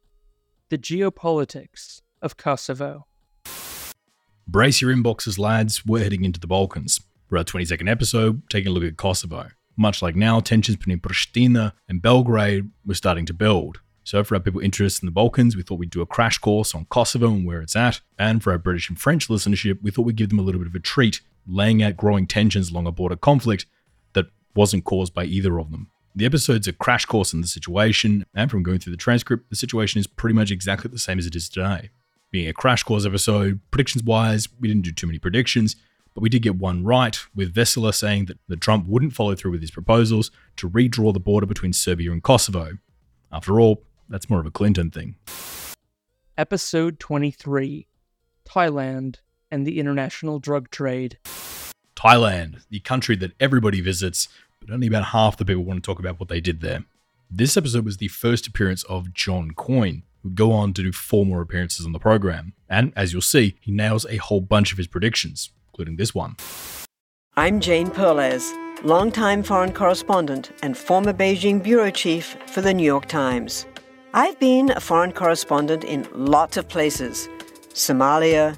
[0.70, 3.08] The Geopolitics of Kosovo.
[4.48, 5.86] Brace your inboxes, lads.
[5.86, 7.02] We're heading into the Balkans.
[7.28, 9.48] For our 22nd episode, taking a look at Kosovo.
[9.78, 13.80] Much like now, tensions between Pristina and Belgrade were starting to build.
[14.04, 16.76] So, for our people interested in the Balkans, we thought we'd do a crash course
[16.76, 18.02] on Kosovo and where it's at.
[18.18, 20.68] And for our British and French listenership, we thought we'd give them a little bit
[20.68, 23.66] of a treat, laying out growing tensions along a border conflict
[24.14, 25.90] that wasn't caused by either of them.
[26.14, 29.56] The episode's a crash course in the situation, and from going through the transcript, the
[29.56, 31.90] situation is pretty much exactly the same as it is today.
[32.32, 35.78] Being a crash course episode, predictions wise, we didn't do too many predictions,
[36.14, 39.52] but we did get one right, with Vesela saying that, that Trump wouldn't follow through
[39.52, 42.78] with his proposals to redraw the border between Serbia and Kosovo.
[43.32, 45.16] After all, that's more of a Clinton thing.
[46.38, 47.88] Episode 23
[48.46, 49.18] Thailand
[49.52, 51.18] and the International Drug Trade.
[51.96, 54.28] Thailand, the country that everybody visits,
[54.60, 56.84] but only about half the people want to talk about what they did there.
[57.30, 60.92] This episode was the first appearance of John Coyne, who would go on to do
[60.92, 62.54] four more appearances on the program.
[62.70, 66.36] And as you'll see, he nails a whole bunch of his predictions, including this one.
[67.38, 68.52] I'm Jane Perlez,
[68.84, 73.66] longtime foreign correspondent and former Beijing bureau chief for the New York Times.
[74.14, 77.30] I've been a foreign correspondent in lots of places
[77.74, 78.58] Somalia,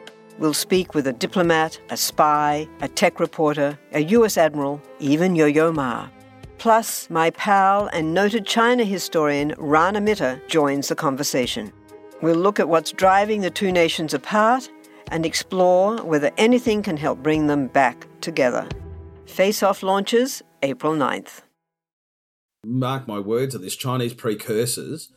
[0.41, 5.45] We'll speak with a diplomat, a spy, a tech reporter, a US admiral, even Yo
[5.45, 6.09] Yo Ma.
[6.57, 11.71] Plus, my pal and noted China historian Rana Mitter joins the conversation.
[12.23, 14.67] We'll look at what's driving the two nations apart
[15.11, 18.67] and explore whether anything can help bring them back together.
[19.27, 21.41] Face Off launches April 9th.
[22.65, 25.11] Mark my words of this, Chinese precursors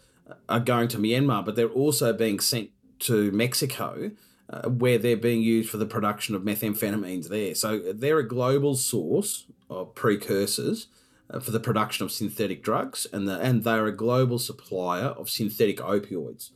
[0.51, 4.11] are going to Myanmar, but they're also being sent to Mexico,
[4.55, 7.55] uh, where they're being used for the production of methamphetamines there.
[7.55, 10.87] So they're a global source of precursors
[11.29, 15.29] uh, for the production of synthetic drugs, and, the, and they're a global supplier of
[15.29, 16.51] synthetic opioids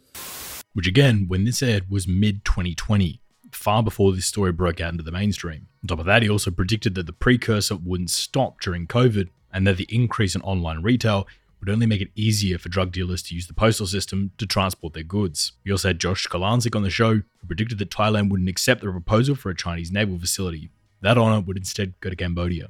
[0.78, 5.02] which again, when this aired, was mid 2020, far before this story broke out into
[5.02, 5.66] the mainstream.
[5.82, 9.66] On top of that, he also predicted that the precursor wouldn't stop during COVID and
[9.66, 11.26] that the increase in online retail
[11.60, 14.94] would only make it easier for drug dealers to use the postal system to transport
[14.94, 15.52] their goods.
[15.64, 18.90] We also had Josh Kurlantzick on the show, who predicted that Thailand wouldn't accept the
[18.90, 20.70] proposal for a Chinese naval facility.
[21.00, 22.68] That honor would instead go to Cambodia.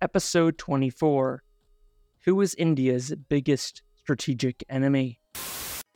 [0.00, 1.42] Episode 24
[2.24, 5.20] Who is India's biggest strategic enemy?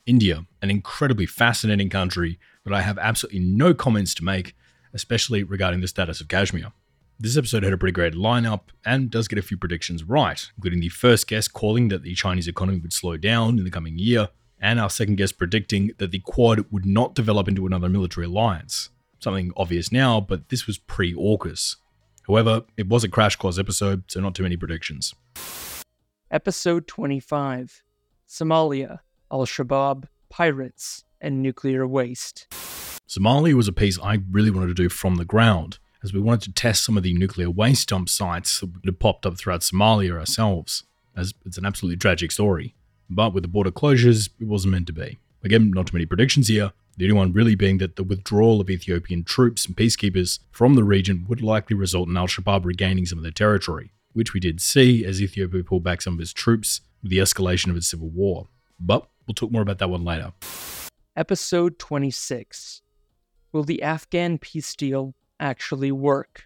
[0.07, 4.57] India, an incredibly fascinating country but I have absolutely no comments to make,
[4.93, 6.73] especially regarding the status of Kashmir.
[7.19, 10.81] This episode had a pretty great lineup and does get a few predictions right, including
[10.81, 14.29] the first guest calling that the Chinese economy would slow down in the coming year,
[14.61, 18.91] and our second guest predicting that the Quad would not develop into another military alliance.
[19.19, 21.77] Something obvious now, but this was pre AUKUS.
[22.27, 25.15] However, it was a crash course episode, so not too many predictions.
[26.31, 27.83] Episode 25
[28.29, 28.99] Somalia
[29.33, 32.47] Al Shabaab, pirates, and nuclear waste.
[33.09, 36.43] Somalia was a piece I really wanted to do from the ground, as we wanted
[36.43, 40.13] to test some of the nuclear waste dump sites that had popped up throughout Somalia
[40.13, 40.85] ourselves,
[41.17, 42.75] as it's an absolutely tragic story.
[43.11, 45.19] But with the border closures, it wasn't meant to be.
[45.45, 48.71] Again, not too many predictions here, the only one really being that the withdrawal of
[48.71, 53.19] Ethiopian troops and peacekeepers from the region would likely result in Al Shabaab regaining some
[53.19, 56.81] of their territory, which we did see as Ethiopia pulled back some of its troops
[57.03, 58.49] with the escalation of its civil war.
[58.81, 60.33] But We'll talk more about that one later.
[61.17, 62.83] Episode 26
[63.53, 66.45] Will the Afghan peace deal actually work?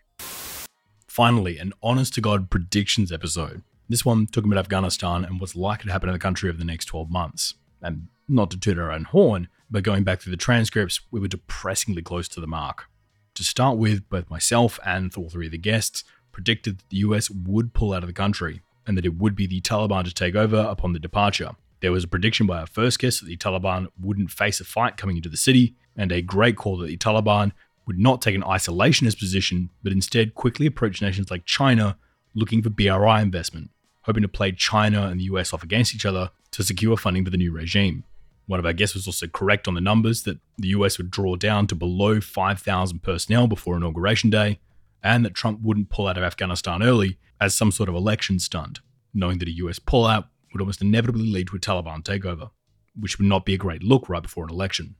[1.07, 3.63] Finally, an honest to God predictions episode.
[3.89, 6.65] This one took about Afghanistan and what's likely to happen in the country over the
[6.65, 7.55] next 12 months.
[7.83, 11.29] And not to toot our own horn, but going back through the transcripts, we were
[11.29, 12.89] depressingly close to the mark.
[13.35, 17.31] To start with, both myself and all three of the guests predicted that the US
[17.31, 20.35] would pull out of the country and that it would be the Taliban to take
[20.35, 21.51] over upon the departure.
[21.81, 24.97] There was a prediction by our first guest that the Taliban wouldn't face a fight
[24.97, 27.53] coming into the city, and a great call that the Taliban
[27.91, 31.99] would not take an isolationist position, but instead quickly approach nations like China
[32.37, 33.69] looking for BRI investment,
[34.03, 37.33] hoping to play China and the US off against each other to secure funding for
[37.33, 38.05] the new regime.
[38.47, 41.35] One of our guests was also correct on the numbers that the US would draw
[41.35, 44.61] down to below 5,000 personnel before Inauguration Day,
[45.03, 48.79] and that Trump wouldn't pull out of Afghanistan early as some sort of election stunt,
[49.13, 52.51] knowing that a US pullout would almost inevitably lead to a Taliban takeover,
[52.95, 54.95] which would not be a great look right before an election.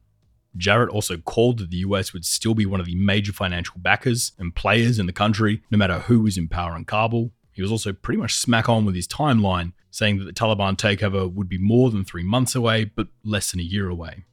[0.57, 4.33] Jarrett also called that the US would still be one of the major financial backers
[4.39, 7.33] and players in the country, no matter who was in power in Kabul.
[7.53, 11.33] He was also pretty much smack on with his timeline, saying that the Taliban takeover
[11.33, 14.25] would be more than three months away, but less than a year away.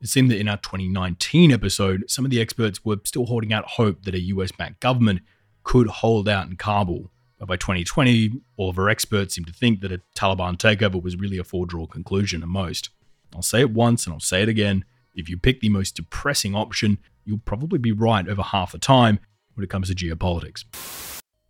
[0.00, 3.64] It seemed that in our 2019 episode, some of the experts were still holding out
[3.66, 5.22] hope that a US backed government
[5.64, 9.80] could hold out in Kabul, but by 2020, all of our experts seemed to think
[9.80, 12.90] that a Taliban takeover was really a four-draw conclusion at most.
[13.34, 14.84] I'll say it once and I'll say it again.
[15.14, 19.18] If you pick the most depressing option, you'll probably be right over half the time
[19.54, 20.64] when it comes to geopolitics.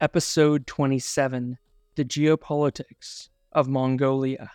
[0.00, 1.58] Episode 27
[1.96, 4.52] The Geopolitics of Mongolia.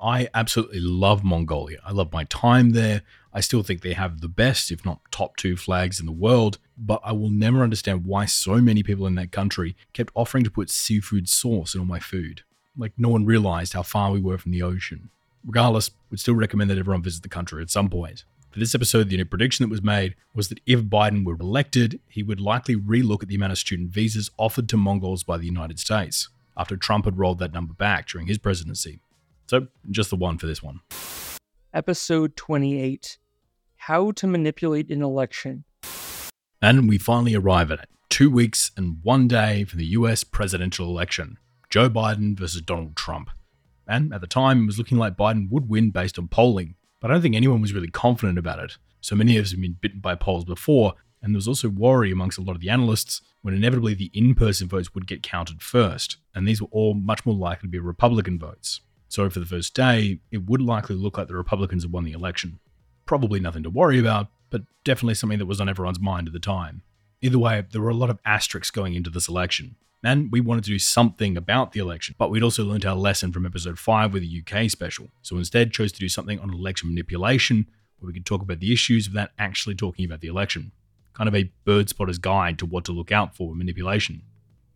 [0.00, 1.78] I absolutely love Mongolia.
[1.84, 3.02] I love my time there.
[3.32, 6.58] I still think they have the best, if not top two flags in the world,
[6.76, 10.50] but I will never understand why so many people in that country kept offering to
[10.50, 12.42] put seafood sauce in all my food.
[12.76, 15.10] Like no one realized how far we were from the ocean.
[15.44, 18.24] Regardless, we'd still recommend that everyone visit the country at some point.
[18.50, 22.00] For this episode, the only prediction that was made was that if Biden were elected,
[22.08, 25.46] he would likely relook at the amount of student visas offered to Mongols by the
[25.46, 29.00] United States, after Trump had rolled that number back during his presidency.
[29.48, 30.80] So, just the one for this one.
[31.74, 33.18] Episode 28
[33.76, 35.64] How to Manipulate an Election.
[36.60, 37.88] And we finally arrive at it.
[38.08, 41.36] Two weeks and one day for the US presidential election
[41.70, 43.30] Joe Biden versus Donald Trump.
[43.88, 47.10] And at the time, it was looking like Biden would win based on polling, but
[47.10, 48.76] I don't think anyone was really confident about it.
[49.00, 52.12] So many of us have been bitten by polls before, and there was also worry
[52.12, 55.62] amongst a lot of the analysts when inevitably the in person votes would get counted
[55.62, 58.82] first, and these were all much more likely to be Republican votes.
[59.08, 62.12] So for the first day, it would likely look like the Republicans had won the
[62.12, 62.58] election.
[63.06, 66.38] Probably nothing to worry about, but definitely something that was on everyone's mind at the
[66.38, 66.82] time.
[67.22, 70.64] Either way, there were a lot of asterisks going into this election, and we wanted
[70.64, 74.12] to do something about the election, but we'd also learned our lesson from episode 5
[74.12, 77.68] with the UK special, so instead chose to do something on election manipulation,
[77.98, 80.72] where we could talk about the issues without actually talking about the election.
[81.14, 84.22] Kind of a bird spotter's guide to what to look out for with manipulation.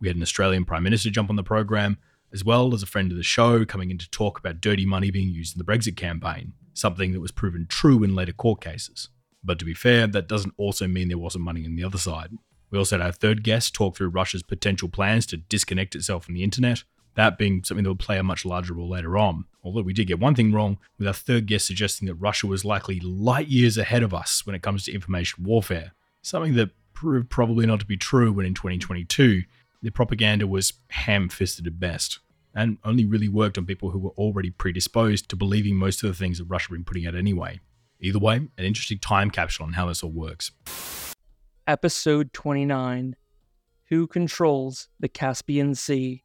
[0.01, 1.97] We had an Australian Prime Minister jump on the program,
[2.33, 5.11] as well as a friend of the show coming in to talk about dirty money
[5.11, 9.07] being used in the Brexit campaign, something that was proven true in later court cases.
[9.43, 12.31] But to be fair, that doesn't also mean there wasn't money on the other side.
[12.73, 16.33] We also had our third guest talk through Russia's potential plans to disconnect itself from
[16.33, 19.45] the internet, that being something that will play a much larger role later on.
[19.63, 22.65] Although we did get one thing wrong, with our third guest suggesting that Russia was
[22.65, 25.93] likely light years ahead of us when it comes to information warfare,
[26.23, 29.43] something that proved probably not to be true when in 2022,
[29.83, 32.21] the propaganda was ham fisted at best,
[32.55, 36.15] and only really worked on people who were already predisposed to believing most of the
[36.15, 37.59] things that Russia had been putting out anyway.
[37.99, 40.49] Either way, an interesting time capsule on how this all works.
[41.65, 43.15] Episode 29
[43.85, 46.21] Who Controls the Caspian Sea?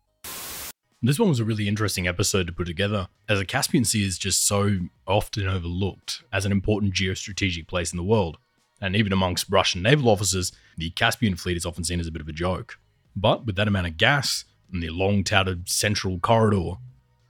[1.01, 4.19] This one was a really interesting episode to put together, as the Caspian Sea is
[4.19, 8.39] just so often overlooked as an important geostrategic place in the world.
[8.81, 12.23] And even amongst Russian naval officers, the Caspian fleet is often seen as a bit
[12.23, 12.81] of a joke.
[13.15, 16.79] But with that amount of gas and the long touted central corridor,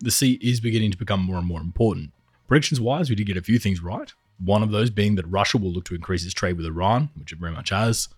[0.00, 2.12] the sea is beginning to become more and more important.
[2.46, 4.14] Predictions wise, we did get a few things right.
[4.44, 7.32] One of those being that Russia will look to increase its trade with Iran, which
[7.32, 8.08] it very much has.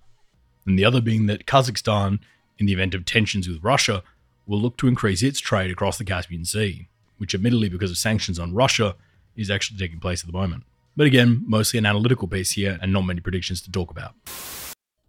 [0.66, 2.20] And the other being that Kazakhstan,
[2.58, 4.02] in the event of tensions with Russia,
[4.46, 8.38] will look to increase its trade across the Caspian Sea, which, admittedly, because of sanctions
[8.38, 8.96] on Russia,
[9.36, 10.64] is actually taking place at the moment.
[10.96, 14.14] But again, mostly an analytical piece here and not many predictions to talk about.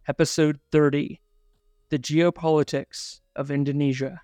[0.08, 1.20] Episode 30
[1.90, 4.22] The Geopolitics of Indonesia.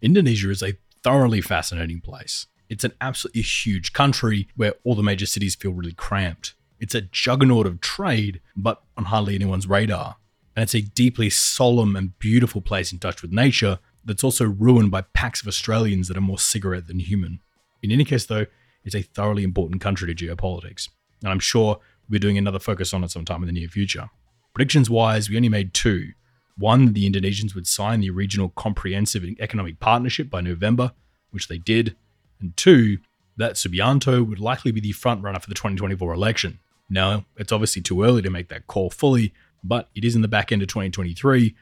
[0.00, 2.46] Indonesia is a thoroughly fascinating place.
[2.68, 6.54] It's an absolutely huge country where all the major cities feel really cramped.
[6.80, 10.16] It's a juggernaut of trade, but on hardly anyone's radar.
[10.54, 14.90] And it's a deeply solemn and beautiful place in touch with nature that's also ruined
[14.90, 17.40] by packs of Australians that are more cigarette than human.
[17.82, 18.46] In any case, though,
[18.84, 20.88] it's a thoroughly important country to geopolitics.
[21.22, 24.10] And I'm sure we'll be doing another focus on it sometime in the near future.
[24.54, 26.12] Predictions wise, we only made two.
[26.56, 30.92] One, the Indonesians would sign the Regional Comprehensive Economic Partnership by November,
[31.30, 31.96] which they did
[32.40, 32.98] and two,
[33.36, 36.58] that Subianto would likely be the front runner for the 2024 election.
[36.90, 39.32] Now, it's obviously too early to make that call fully,
[39.62, 41.54] but it is in the back end of 2023,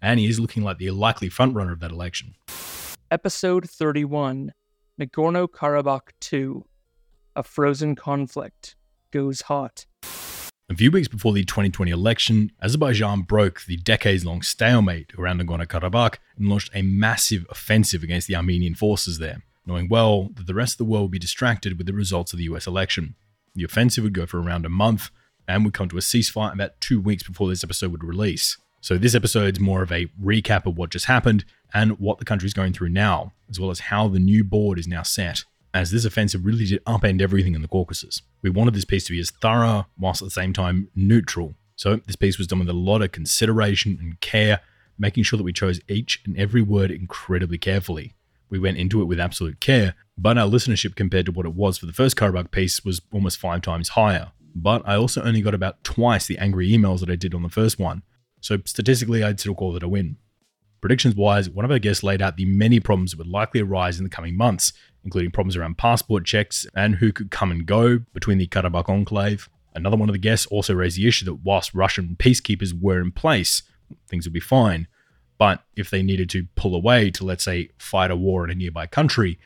[0.00, 2.34] and he is looking like the likely front runner of that election.
[3.10, 4.52] Episode 31
[5.00, 6.64] Nagorno Karabakh 2
[7.36, 8.76] A Frozen Conflict
[9.10, 9.86] Goes Hot.
[10.70, 15.66] A few weeks before the 2020 election, Azerbaijan broke the decades long stalemate around Nagorno
[15.66, 20.54] Karabakh and launched a massive offensive against the Armenian forces there knowing well that the
[20.54, 23.14] rest of the world would be distracted with the results of the US election.
[23.54, 25.10] The offensive would go for around a month
[25.46, 28.56] and would come to a ceasefire about two weeks before this episode would release.
[28.80, 32.24] So, this episode is more of a recap of what just happened and what the
[32.24, 35.44] country is going through now, as well as how the new board is now set,
[35.72, 38.20] as this offensive really did upend everything in the Caucasus.
[38.42, 41.54] We wanted this piece to be as thorough, whilst at the same time neutral.
[41.76, 44.60] So, this piece was done with a lot of consideration and care,
[44.98, 48.12] making sure that we chose each and every word incredibly carefully.
[48.48, 51.78] We went into it with absolute care, but our listenership compared to what it was
[51.78, 54.32] for the first Karabakh piece was almost five times higher.
[54.54, 57.48] But I also only got about twice the angry emails that I did on the
[57.48, 58.02] first one,
[58.40, 60.16] so statistically I'd still call it a win.
[60.80, 63.98] Predictions wise, one of our guests laid out the many problems that would likely arise
[63.98, 64.72] in the coming months,
[65.02, 69.48] including problems around passport checks and who could come and go between the Karabakh enclave.
[69.74, 73.12] Another one of the guests also raised the issue that whilst Russian peacekeepers were in
[73.12, 73.62] place,
[74.08, 74.86] things would be fine.
[75.38, 78.54] But if they needed to pull away to, let's say, fight a war in a
[78.54, 79.38] nearby country,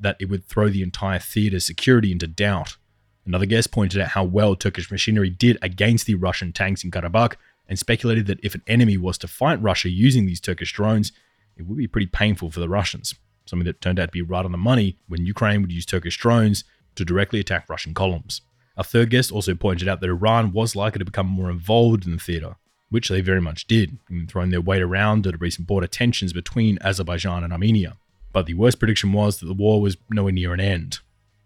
[0.00, 2.76] that it would throw the entire theater's security into doubt.
[3.24, 7.34] Another guest pointed out how well Turkish machinery did against the Russian tanks in Karabakh
[7.68, 11.12] and speculated that if an enemy was to fight Russia using these Turkish drones,
[11.56, 13.14] it would be pretty painful for the Russians.
[13.46, 16.16] Something that turned out to be right on the money when Ukraine would use Turkish
[16.18, 18.42] drones to directly attack Russian columns.
[18.76, 22.12] A third guest also pointed out that Iran was likely to become more involved in
[22.12, 22.56] the theater,
[22.90, 27.42] which they very much did, throwing their weight around at recent border tensions between Azerbaijan
[27.42, 27.96] and Armenia.
[28.32, 31.00] But the worst prediction was that the war was nowhere near an end,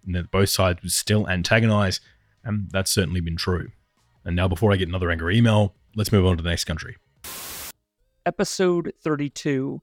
[0.05, 2.01] and that both sides would still antagonize,
[2.45, 3.71] and that's certainly been true.
[4.25, 6.97] And now, before I get another angry email, let's move on to the next country.
[8.27, 9.81] Episode 32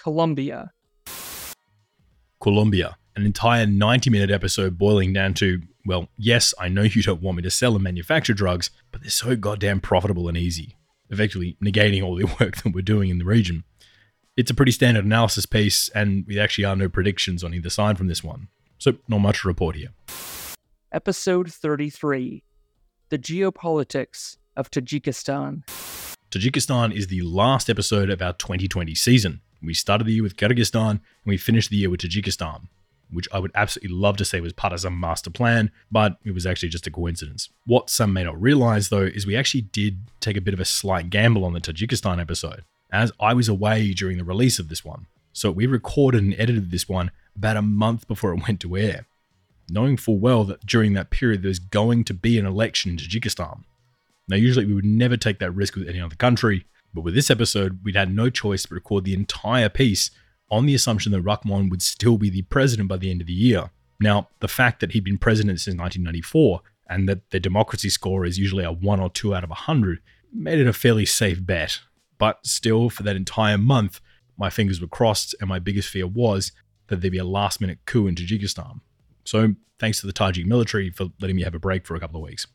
[0.00, 0.72] Colombia.
[2.40, 7.22] Colombia, an entire 90 minute episode boiling down to, well, yes, I know you don't
[7.22, 10.76] want me to sell and manufacture drugs, but they're so goddamn profitable and easy,
[11.08, 13.64] effectively negating all the work that we're doing in the region.
[14.36, 17.98] It's a pretty standard analysis piece, and we actually are no predictions on either side
[17.98, 18.48] from this one,
[18.78, 19.88] so not much to report here.
[20.92, 22.42] Episode 33
[23.10, 25.62] The Geopolitics of Tajikistan.
[26.30, 29.40] Tajikistan is the last episode of our 2020 season.
[29.62, 32.68] We started the year with Kyrgyzstan and we finished the year with Tajikistan,
[33.12, 36.32] which I would absolutely love to say was part of some master plan, but it
[36.32, 37.48] was actually just a coincidence.
[37.66, 40.64] What some may not realize, though, is we actually did take a bit of a
[40.64, 44.84] slight gamble on the Tajikistan episode, as I was away during the release of this
[44.84, 45.06] one.
[45.32, 49.06] So we recorded and edited this one about a month before it went to air,
[49.68, 53.64] knowing full well that during that period there's going to be an election in Tajikistan.
[54.28, 57.30] Now, usually we would never take that risk with any other country, but with this
[57.30, 60.10] episode, we'd had no choice but record the entire piece
[60.50, 63.32] on the assumption that Rahmon would still be the president by the end of the
[63.32, 63.70] year.
[64.00, 68.38] Now, the fact that he'd been president since 1994 and that the democracy score is
[68.38, 70.00] usually a 1 or 2 out of 100
[70.32, 71.80] made it a fairly safe bet.
[72.18, 74.00] But still, for that entire month,
[74.36, 76.52] my fingers were crossed, and my biggest fear was
[76.88, 78.80] that there'd be a last minute coup in Tajikistan.
[79.24, 82.20] So, thanks to the Tajik military for letting me have a break for a couple
[82.20, 82.46] of weeks.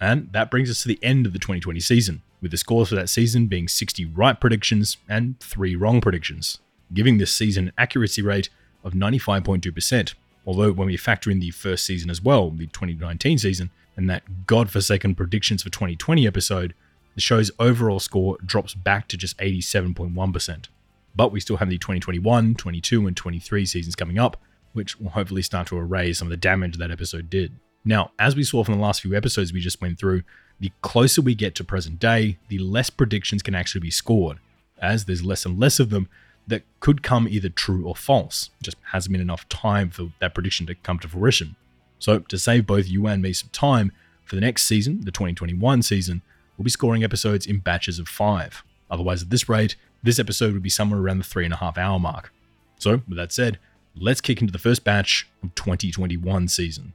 [0.00, 2.94] And that brings us to the end of the 2020 season, with the scores for
[2.94, 6.58] that season being 60 right predictions and 3 wrong predictions,
[6.92, 8.48] giving this season an accuracy rate
[8.84, 10.14] of 95.2%.
[10.46, 14.46] Although, when we factor in the first season as well, the 2019 season, and that
[14.46, 16.74] godforsaken predictions for 2020 episode,
[17.14, 20.66] the show's overall score drops back to just 87.1%.
[21.14, 24.38] But we still have the 2021, 22, and 23 seasons coming up,
[24.72, 27.52] which will hopefully start to erase some of the damage that episode did.
[27.84, 30.22] Now, as we saw from the last few episodes we just went through,
[30.60, 34.38] the closer we get to present day, the less predictions can actually be scored,
[34.80, 36.08] as there's less and less of them
[36.50, 38.50] that could come either true or false.
[38.60, 41.56] It just hasn't been enough time for that prediction to come to fruition.
[41.98, 43.92] So, to save both you and me some time,
[44.24, 46.22] for the next season, the 2021 season,
[46.56, 48.62] we'll be scoring episodes in batches of five.
[48.88, 51.76] Otherwise, at this rate, this episode would be somewhere around the three and a half
[51.76, 52.32] hour mark.
[52.78, 53.58] So, with that said,
[53.94, 56.94] let's kick into the first batch of 2021 season.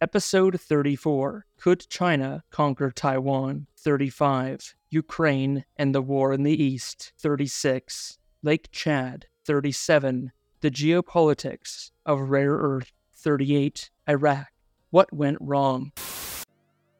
[0.00, 3.66] Episode 34 Could China Conquer Taiwan?
[3.76, 7.12] 35 Ukraine and the War in the East.
[7.18, 9.26] 36 Lake Chad.
[9.46, 12.92] 37 The Geopolitics of Rare Earth.
[13.14, 14.48] 38 Iraq.
[14.90, 15.92] What went wrong?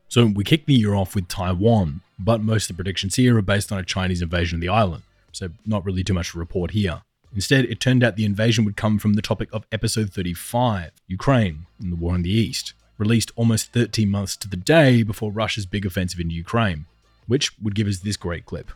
[0.09, 3.42] So we kick the year off with Taiwan, but most of the predictions here are
[3.42, 6.70] based on a Chinese invasion of the island, so not really too much to report
[6.70, 7.03] here.
[7.34, 11.66] Instead, it turned out the invasion would come from the topic of episode 35, Ukraine
[11.78, 15.66] and the war in the East, released almost 13 months to the day before Russia's
[15.66, 16.86] big offensive into Ukraine,
[17.26, 18.70] which would give us this great clip.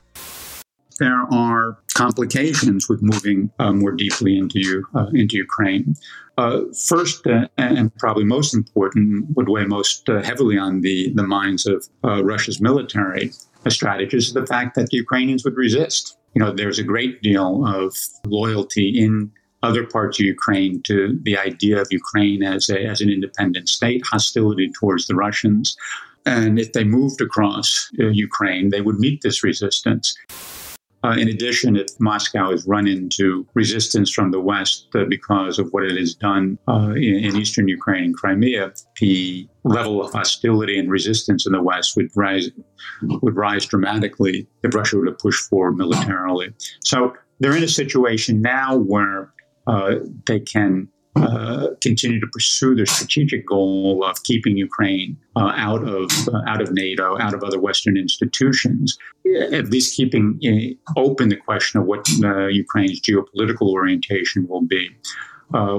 [0.99, 5.94] There are complications with moving uh, more deeply into uh, into Ukraine.
[6.36, 11.24] Uh, first, uh, and probably most important, would weigh most uh, heavily on the the
[11.24, 13.32] minds of uh, Russia's military
[13.68, 16.16] strategists is the fact that the Ukrainians would resist.
[16.34, 17.96] You know, there's a great deal of
[18.26, 19.30] loyalty in
[19.62, 24.03] other parts of Ukraine to the idea of Ukraine as, a, as an independent state,
[24.07, 25.76] hostility towards the Russians.
[26.24, 30.16] And if they moved across Ukraine, they would meet this resistance.
[31.05, 35.68] Uh, in addition, if Moscow has run into resistance from the West uh, because of
[35.70, 40.78] what it has done uh, in, in, eastern Ukraine and Crimea, the level of hostility
[40.78, 42.51] and resistance in the West would rise
[43.03, 46.53] would rise dramatically if Russia were to push forward militarily.
[46.84, 49.32] So they're in a situation now where
[49.68, 49.96] uh,
[50.26, 50.88] they can
[51.23, 56.61] uh, continue to pursue their strategic goal of keeping Ukraine uh, out of uh, out
[56.61, 58.99] of NATO, out of other Western institutions,
[59.53, 64.91] at least keeping uh, open the question of what uh, Ukraine's geopolitical orientation will be,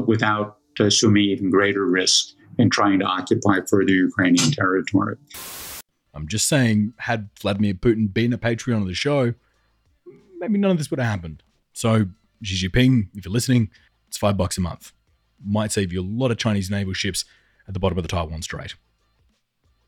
[0.06, 5.16] without assuming even greater risk in trying to occupy further Ukrainian territory.
[6.14, 9.34] I'm just saying, had Vladimir Putin been a Patreon of the show,
[10.40, 11.44] maybe none of this would have happened.
[11.74, 12.08] So
[12.44, 13.70] Xi Jinping, if you're listening,
[14.08, 14.92] it's five bucks a month.
[15.44, 17.26] Might save you a lot of Chinese naval ships
[17.68, 18.76] at the bottom of the Taiwan Strait.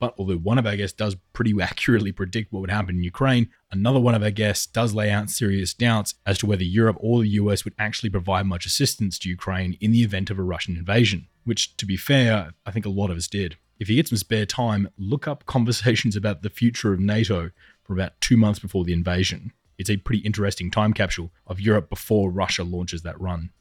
[0.02, 3.50] But although one of our guests does pretty accurately predict what would happen in Ukraine,
[3.72, 7.22] another one of our guests does lay out serious doubts as to whether Europe or
[7.22, 10.76] the US would actually provide much assistance to Ukraine in the event of a Russian
[10.76, 11.28] invasion.
[11.44, 13.58] Which, to be fair, I think a lot of us did.
[13.80, 17.52] If you get some spare time, look up conversations about the future of NATO
[17.84, 21.90] from about two months before the invasion It's a pretty interesting time capsule of Europe
[21.90, 23.52] before Russia launches that run.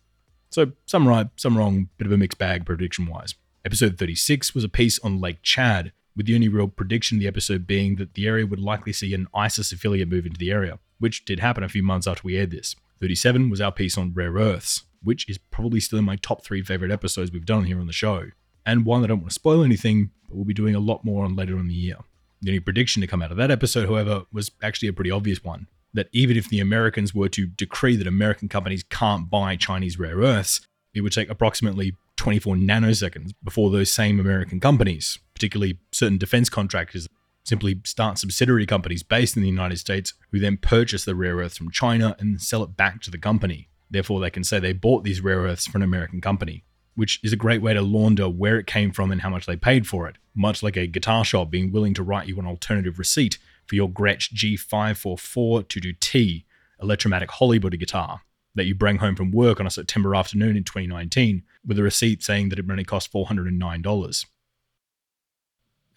[0.51, 3.37] So, some right, some wrong, bit of a mixed bag prediction wise.
[3.65, 7.29] Episode 36 was a piece on Lake Chad, with the only real prediction of the
[7.29, 10.81] episode being that the area would likely see an ISIS affiliate move into the area,
[10.99, 12.75] which did happen a few months after we aired this.
[13.01, 16.63] 37 was our piece on rare earths, which is probably still in my top three
[16.65, 18.25] favorite episodes we've done here on the show.
[18.67, 21.05] And one that I don't want to spoil anything, but we'll be doing a lot
[21.05, 21.99] more on later in the year.
[22.43, 25.45] The only prediction to come out of that episode, however, was actually a pretty obvious
[25.45, 29.99] one that even if the Americans were to decree that American companies can't buy Chinese
[29.99, 30.61] rare earths,
[30.95, 37.09] it would take approximately 24 nanoseconds before those same American companies, particularly certain defense contractors,
[37.45, 41.57] simply start subsidiary companies based in the United States who then purchase the rare earths
[41.57, 43.69] from China and sell it back to the company.
[43.91, 46.65] Therefore, they can say they bought these rare earths from an American company,
[46.95, 49.57] which is a great way to launder where it came from and how much they
[49.57, 52.99] paid for it, much like a guitar shop being willing to write you an alternative
[52.99, 53.39] receipt
[53.71, 56.45] for your Gretsch G544 to do T
[56.83, 58.23] electromatic Holly guitar
[58.57, 62.21] that you bring home from work on a September afternoon in 2019 with a receipt
[62.21, 64.27] saying that it only cost $409.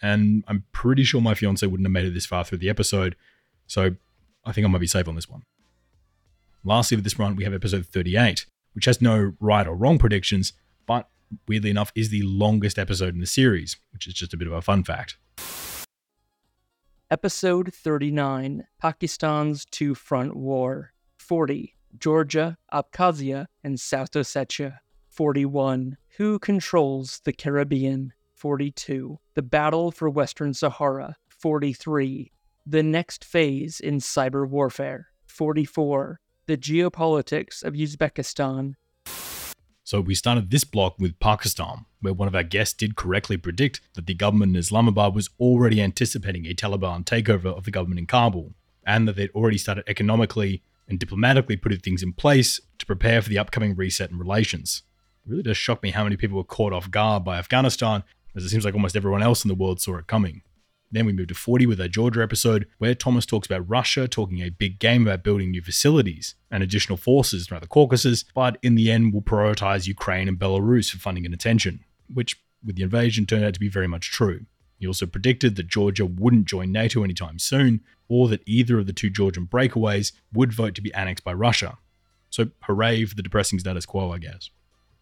[0.04, 3.16] And I'm pretty sure my fiance wouldn't have made it this far through the episode,
[3.66, 3.96] so
[4.46, 5.42] I think I might be safe on this one.
[6.64, 10.54] Lastly, for this run, we have episode 38, which has no right or wrong predictions,
[10.86, 11.10] but
[11.48, 14.54] weirdly enough, is the longest episode in the series, which is just a bit of
[14.54, 15.18] a fun fact.
[17.14, 20.94] Episode 39 Pakistan's Two Front War.
[21.20, 24.80] 40 Georgia, Abkhazia, and South Ossetia.
[25.10, 28.14] 41 Who controls the Caribbean?
[28.34, 31.16] 42 The Battle for Western Sahara.
[31.28, 32.32] 43
[32.66, 35.10] The next phase in cyber warfare.
[35.28, 38.74] 44 The geopolitics of Uzbekistan.
[39.94, 43.80] So we started this block with Pakistan, where one of our guests did correctly predict
[43.94, 48.08] that the government in Islamabad was already anticipating a Taliban takeover of the government in
[48.08, 48.56] Kabul,
[48.88, 53.30] and that they'd already started economically and diplomatically putting things in place to prepare for
[53.30, 54.82] the upcoming reset in relations.
[55.28, 58.04] It really does shock me how many people were caught off guard by Afghanistan,
[58.36, 60.42] as it seems like almost everyone else in the world saw it coming.
[60.94, 64.42] Then we move to 40 with our Georgia episode, where Thomas talks about Russia talking
[64.42, 68.76] a big game about building new facilities and additional forces throughout the Caucasus, but in
[68.76, 71.80] the end will prioritize Ukraine and Belarus for funding and attention,
[72.14, 74.46] which, with the invasion, turned out to be very much true.
[74.78, 78.94] He also predicted that Georgia wouldn't join NATO anytime soon, or that either of the
[78.94, 81.80] two Georgian breakaways would vote to be annexed by Russia.
[82.30, 84.52] So, hooray for the depressing status quo, I guess.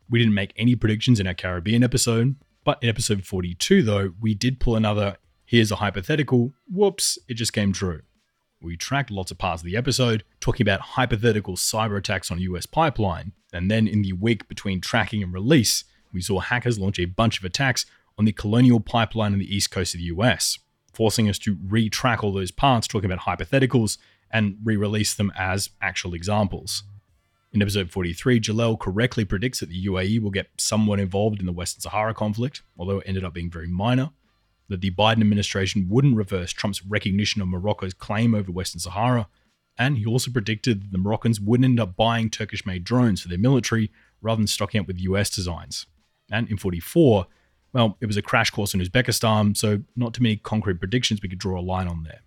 [0.10, 4.34] We didn't make any predictions in our Caribbean episode, but in episode 42, though, we
[4.34, 5.18] did pull another
[5.52, 6.54] Here's a hypothetical.
[6.74, 8.04] Whoops, it just came true.
[8.62, 12.66] We tracked lots of parts of the episode talking about hypothetical cyber attacks on US
[12.66, 15.84] pipeline, and then in the week between tracking and release,
[16.14, 17.86] we saw hackers launch a bunch of attacks
[18.18, 20.58] on the Colonial Pipeline on the east coast of the US,
[20.93, 23.97] forcing us to retrack all those parts talking about hypotheticals
[24.32, 26.84] and re release them as actual examples.
[27.52, 31.52] In episode 43, Jalel correctly predicts that the UAE will get somewhat involved in the
[31.52, 34.12] Western Sahara conflict, although it ended up being very minor
[34.72, 39.28] that the Biden administration wouldn't reverse Trump's recognition of Morocco's claim over Western Sahara,
[39.78, 43.28] and he also predicted that the Moroccans wouldn't end up buying Turkish made drones for
[43.28, 43.91] their military
[44.22, 45.86] rather than stocking up with US designs.
[46.32, 47.28] And in 44,
[47.74, 51.30] well, it was a crash course in Uzbekistan, so not too many concrete predictions we
[51.30, 52.22] could draw a line on there.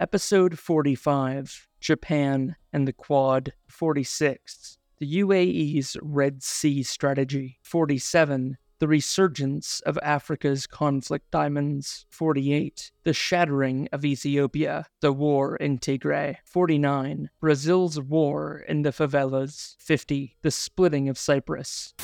[0.00, 3.52] Episode 45 Japan and the Quad.
[3.68, 7.58] 46 The UAE's Red Sea Strategy.
[7.62, 12.06] 47 the resurgence of Africa's conflict diamonds.
[12.10, 12.92] 48.
[13.04, 14.86] The shattering of Ethiopia.
[15.00, 16.36] The war in Tigray.
[16.44, 17.30] 49.
[17.40, 19.76] Brazil's war in the favelas.
[19.78, 20.36] 50.
[20.42, 21.94] The splitting of Cyprus.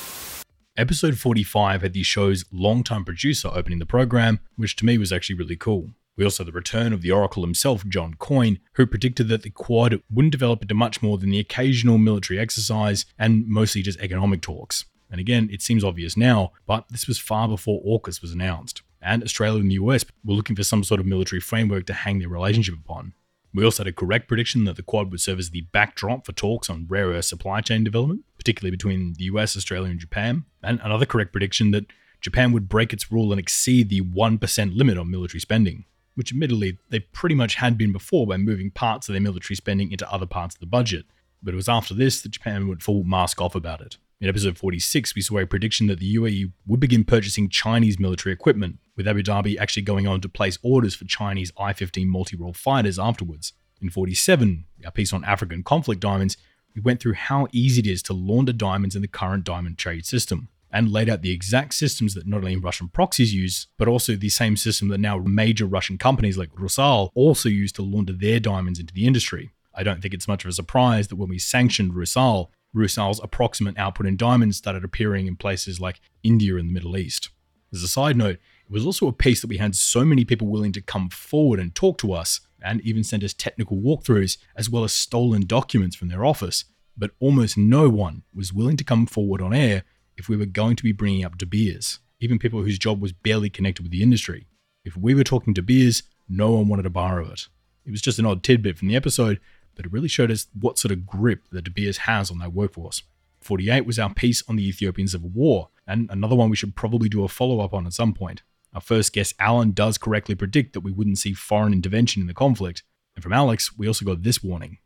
[0.77, 5.37] Episode 45 had the show's longtime producer opening the program, which to me was actually
[5.37, 5.91] really cool.
[6.17, 9.49] We also had the return of the Oracle himself, John Coyne, who predicted that the
[9.49, 14.41] Quad wouldn't develop into much more than the occasional military exercise and mostly just economic
[14.41, 14.85] talks.
[15.09, 18.81] And again, it seems obvious now, but this was far before AUKUS was announced.
[19.01, 22.19] And Australia and the US were looking for some sort of military framework to hang
[22.19, 23.13] their relationship upon.
[23.53, 26.33] We also had a correct prediction that the Quad would serve as the backdrop for
[26.33, 30.43] talks on rare earth supply chain development, particularly between the US, Australia, and Japan.
[30.61, 31.85] And another correct prediction that
[32.19, 35.85] Japan would break its rule and exceed the 1% limit on military spending,
[36.15, 39.91] which admittedly they pretty much had been before by moving parts of their military spending
[39.91, 41.05] into other parts of the budget.
[41.41, 43.97] But it was after this that Japan went full mask off about it.
[44.21, 48.31] In episode 46, we saw a prediction that the UAE would begin purchasing Chinese military
[48.31, 52.37] equipment, with Abu Dhabi actually going on to place orders for Chinese I 15 multi
[52.37, 53.51] role fighters afterwards.
[53.81, 56.37] In 47, our piece on African conflict diamonds,
[56.73, 60.05] we went through how easy it is to launder diamonds in the current diamond trade
[60.05, 64.15] system and laid out the exact systems that not only Russian proxies use, but also
[64.15, 68.39] the same system that now major Russian companies like Rusal also use to launder their
[68.39, 71.37] diamonds into the industry I don't think it's much of a surprise that when we
[71.37, 76.73] sanctioned Rusal, Rusal's approximate output in diamonds started appearing in places like India and the
[76.73, 77.29] Middle East.
[77.73, 80.47] As a side note, it was also a piece that we had so many people
[80.47, 84.69] willing to come forward and talk to us and even send us technical walkthroughs as
[84.69, 86.65] well as stolen documents from their office.
[86.97, 89.83] But almost no one was willing to come forward on air
[90.17, 93.11] if we were going to be bringing up De Beers, even people whose job was
[93.11, 94.47] barely connected with the industry.
[94.83, 97.47] If we were talking De Beers, no one wanted a bar of it.
[97.85, 99.39] It was just an odd tidbit from the episode,
[99.75, 102.49] but it really showed us what sort of grip the De Beers has on their
[102.49, 103.03] workforce.
[103.41, 107.09] 48 was our piece on the Ethiopian Civil War, and another one we should probably
[107.09, 108.41] do a follow up on at some point.
[108.73, 112.33] Our first guest, Alan, does correctly predict that we wouldn't see foreign intervention in the
[112.33, 112.83] conflict.
[113.15, 114.79] And from Alex, we also got this warning.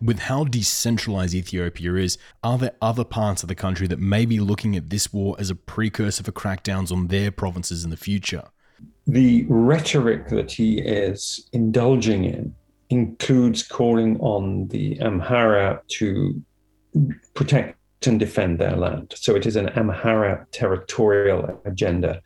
[0.00, 4.38] With how decentralized Ethiopia is, are there other parts of the country that may be
[4.38, 8.44] looking at this war as a precursor for crackdowns on their provinces in the future?
[9.08, 12.54] The rhetoric that he is indulging in
[12.90, 16.42] includes calling on the Amhara to
[17.34, 19.12] protect and defend their land.
[19.16, 22.22] So it is an Amhara territorial agenda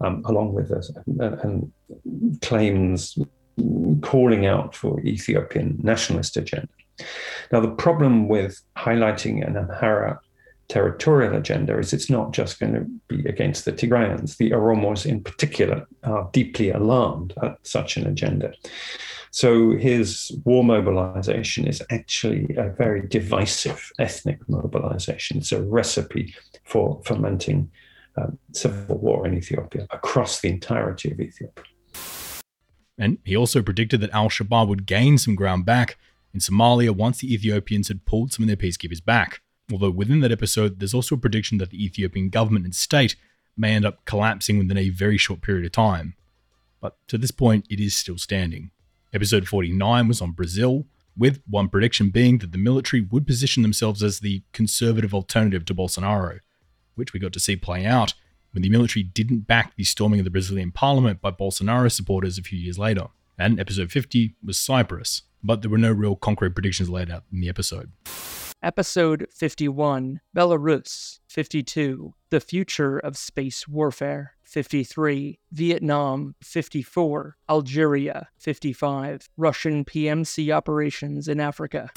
[0.00, 0.70] um, along with
[1.06, 1.72] and, and,
[2.40, 3.16] claims
[4.00, 6.68] calling out for Ethiopian nationalist agenda.
[7.52, 10.18] Now, the problem with highlighting an Amhara
[10.68, 14.36] territorial agenda is it's not just going to be against the Tigrayans.
[14.38, 18.52] The Oromos, in particular, are deeply alarmed at such an agenda.
[19.32, 25.38] So his war mobilization is actually a very divisive ethnic mobilization.
[25.38, 27.70] It's a recipe for fomenting
[28.18, 31.64] um, civil war in Ethiopia across the entirety of Ethiopia.
[32.98, 35.96] And he also predicted that al Shabaab would gain some ground back
[36.34, 39.40] in Somalia once the Ethiopians had pulled some of their peacekeepers back.
[39.72, 43.16] Although within that episode, there's also a prediction that the Ethiopian government and state
[43.56, 46.16] may end up collapsing within a very short period of time.
[46.82, 48.72] But to this point, it is still standing.
[49.14, 50.86] Episode 49 was on Brazil,
[51.18, 55.74] with one prediction being that the military would position themselves as the conservative alternative to
[55.74, 56.38] Bolsonaro,
[56.94, 58.14] which we got to see play out
[58.52, 62.42] when the military didn't back the storming of the Brazilian parliament by Bolsonaro supporters a
[62.42, 63.08] few years later.
[63.38, 67.40] And episode 50 was Cyprus, but there were no real concrete predictions laid out in
[67.40, 67.92] the episode.
[68.62, 79.84] Episode 51 Belarus 52 The Future of Space Warfare 53 Vietnam 54 Algeria 55 Russian
[79.84, 81.90] PMC operations in Africa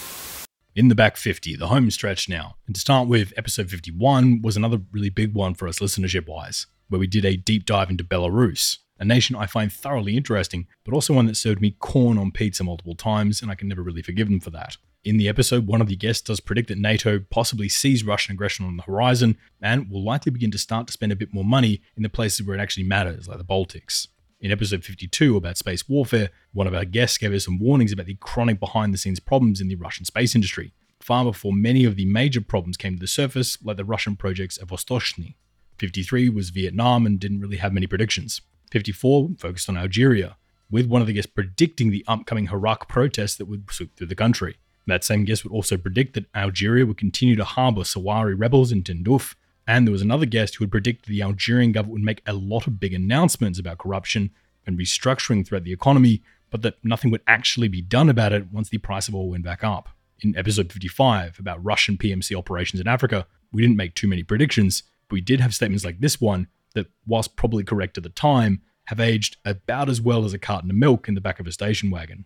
[0.76, 2.56] in the back 50, the home stretch now.
[2.68, 6.68] And to start with, episode 51 was another really big one for us listenership wise,
[6.90, 10.94] where we did a deep dive into Belarus, a nation I find thoroughly interesting, but
[10.94, 14.02] also one that served me corn on pizza multiple times, and I can never really
[14.02, 14.76] forgive them for that.
[15.06, 18.66] In the episode, one of the guests does predict that NATO possibly sees Russian aggression
[18.66, 21.84] on the horizon and will likely begin to start to spend a bit more money
[21.96, 24.08] in the places where it actually matters, like the Baltics.
[24.40, 28.08] In episode 52 about space warfare, one of our guests gave us some warnings about
[28.08, 31.98] the chronic behind the scenes problems in the Russian space industry, far before many of
[31.98, 35.36] the major problems came to the surface, like the Russian projects of Vostochny.
[35.78, 38.42] 53 was Vietnam and didn't really have many predictions.
[38.72, 40.38] 54 focused on Algeria,
[40.72, 44.16] with one of the guests predicting the upcoming Hirak protests that would sweep through the
[44.16, 44.56] country.
[44.88, 48.84] That same guest would also predict that Algeria would continue to harbour Sahrawi rebels in
[48.84, 49.36] Tindouf,
[49.68, 52.34] and there was another guest who would predict that the Algerian government would make a
[52.34, 54.30] lot of big announcements about corruption
[54.68, 56.22] and restructuring throughout the economy,
[56.52, 59.44] but that nothing would actually be done about it once the price of oil went
[59.44, 59.90] back up.
[60.22, 64.84] In episode 55 about Russian PMC operations in Africa, we didn't make too many predictions,
[65.10, 68.62] but we did have statements like this one that, whilst probably correct at the time,
[68.86, 71.52] have aged about as well as a carton of milk in the back of a
[71.52, 72.26] station wagon.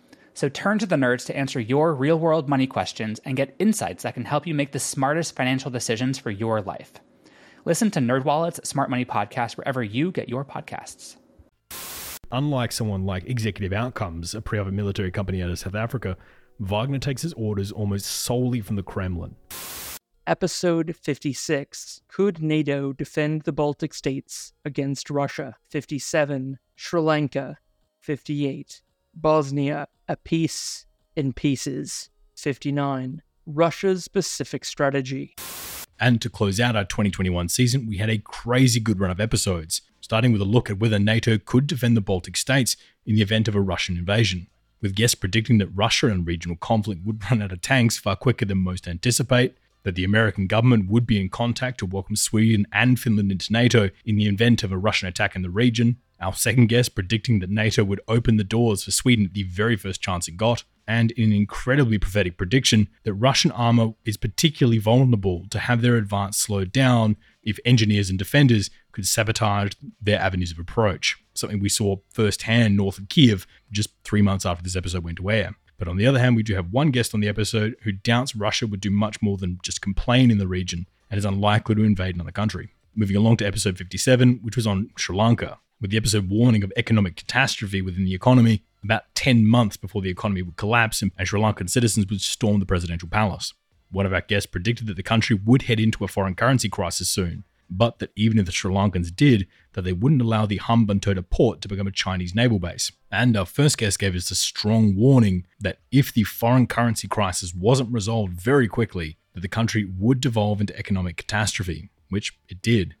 [0.33, 4.03] So turn to the nerds to answer your real world money questions and get insights
[4.03, 6.93] that can help you make the smartest financial decisions for your life.
[7.65, 11.17] Listen to NerdWallet's Smart Money Podcast wherever you get your podcasts
[12.31, 16.17] unlike someone like Executive Outcomes, a private military company out of South Africa,
[16.59, 19.35] Wagner takes his orders almost solely from the Kremlin.
[20.27, 25.57] Episode 56 Could NATO defend the Baltic states against Russia?
[25.69, 27.57] 57 Sri Lanka.
[27.99, 28.81] 58
[29.13, 30.85] Bosnia, a peace
[31.15, 32.09] in pieces.
[32.35, 35.35] 59 Russia's Pacific strategy.
[35.99, 39.81] And to close out our 2021 season, we had a crazy good run of episodes,
[39.99, 43.47] starting with a look at whether NATO could defend the Baltic states in the event
[43.47, 44.47] of a Russian invasion,
[44.81, 48.45] with guests predicting that Russia and regional conflict would run out of tanks far quicker
[48.45, 52.99] than most anticipate, that the American government would be in contact to welcome Sweden and
[52.99, 56.67] Finland into NATO in the event of a Russian attack in the region, our second
[56.67, 60.27] guest predicting that NATO would open the doors for Sweden at the very first chance
[60.27, 65.59] it got, and in an incredibly prophetic prediction that Russian armor is particularly vulnerable to
[65.59, 71.17] have their advance slowed down if engineers and defenders could sabotage their avenues of approach,
[71.33, 75.31] something we saw firsthand north of Kiev just three months after this episode went to
[75.31, 75.55] air.
[75.77, 78.35] But on the other hand, we do have one guest on the episode who doubts
[78.35, 81.83] Russia would do much more than just complain in the region and is unlikely to
[81.83, 82.69] invade another country.
[82.93, 86.71] Moving along to episode 57, which was on Sri Lanka, with the episode warning of
[86.77, 91.41] economic catastrophe within the economy about 10 months before the economy would collapse and Sri
[91.41, 93.53] Lankan citizens would storm the presidential palace.
[93.89, 97.09] One of our guests predicted that the country would head into a foreign currency crisis
[97.09, 101.27] soon, but that even if the Sri Lankans did, that they wouldn't allow the Hambantota
[101.29, 102.91] port to become a Chinese naval base.
[103.11, 107.53] And our first guest gave us a strong warning that if the foreign currency crisis
[107.53, 112.95] wasn't resolved very quickly, that the country would devolve into economic catastrophe, which it did.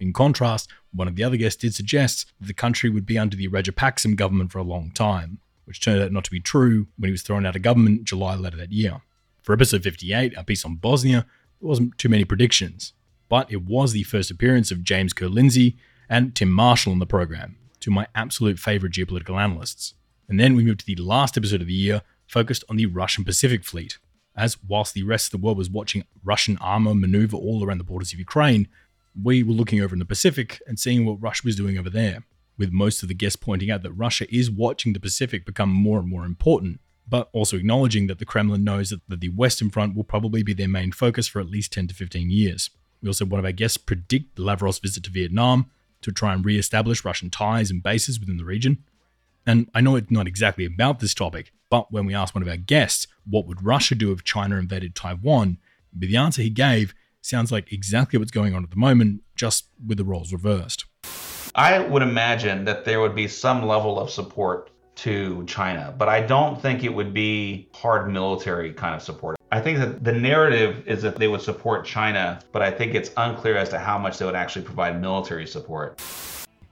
[0.00, 3.36] In contrast, one of the other guests did suggest that the country would be under
[3.36, 7.08] the Rajapaksa government for a long time, which turned out not to be true when
[7.08, 9.00] he was thrown out of government July later that year.
[9.42, 11.26] For episode 58, a piece on Bosnia,
[11.60, 12.92] there wasn't too many predictions
[13.28, 15.76] but it was the first appearance of James Kerr-Lindsay
[16.08, 19.94] and Tim Marshall on the program, two of my absolute favorite geopolitical analysts.
[20.28, 23.24] And then we moved to the last episode of the year, focused on the Russian
[23.24, 23.98] Pacific Fleet,
[24.36, 27.84] as whilst the rest of the world was watching Russian armor maneuver all around the
[27.84, 28.68] borders of Ukraine,
[29.20, 32.24] we were looking over in the Pacific and seeing what Russia was doing over there,
[32.56, 35.98] with most of the guests pointing out that Russia is watching the Pacific become more
[35.98, 40.04] and more important, but also acknowledging that the Kremlin knows that the Western Front will
[40.04, 42.70] probably be their main focus for at least 10 to 15 years.
[43.02, 45.70] We also had one of our guests predict Lavrov's visit to Vietnam
[46.02, 48.84] to try and re establish Russian ties and bases within the region.
[49.46, 52.48] And I know it's not exactly about this topic, but when we asked one of
[52.48, 55.58] our guests, what would Russia do if China invaded Taiwan?
[55.92, 59.98] The answer he gave sounds like exactly what's going on at the moment, just with
[59.98, 60.84] the roles reversed.
[61.54, 66.20] I would imagine that there would be some level of support to China, but I
[66.20, 69.36] don't think it would be hard military kind of support.
[69.50, 73.10] I think that the narrative is that they would support China, but I think it's
[73.16, 76.02] unclear as to how much they would actually provide military support.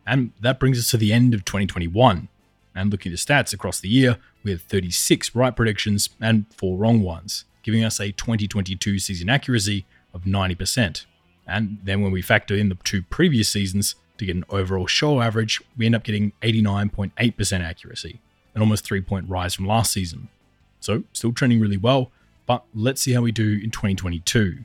[0.06, 2.28] And that brings us to the end of 2021.
[2.74, 6.76] And looking at the stats across the year, we had 36 right predictions and 4
[6.76, 9.86] wrong ones, giving us a 2022 season accuracy
[10.16, 11.04] of 90%.
[11.46, 15.20] And then when we factor in the two previous seasons to get an overall show
[15.20, 18.20] average, we end up getting 89.8% accuracy,
[18.54, 20.28] an almost 3 point rise from last season.
[20.80, 22.10] So, still trending really well,
[22.46, 24.64] but let's see how we do in 2022.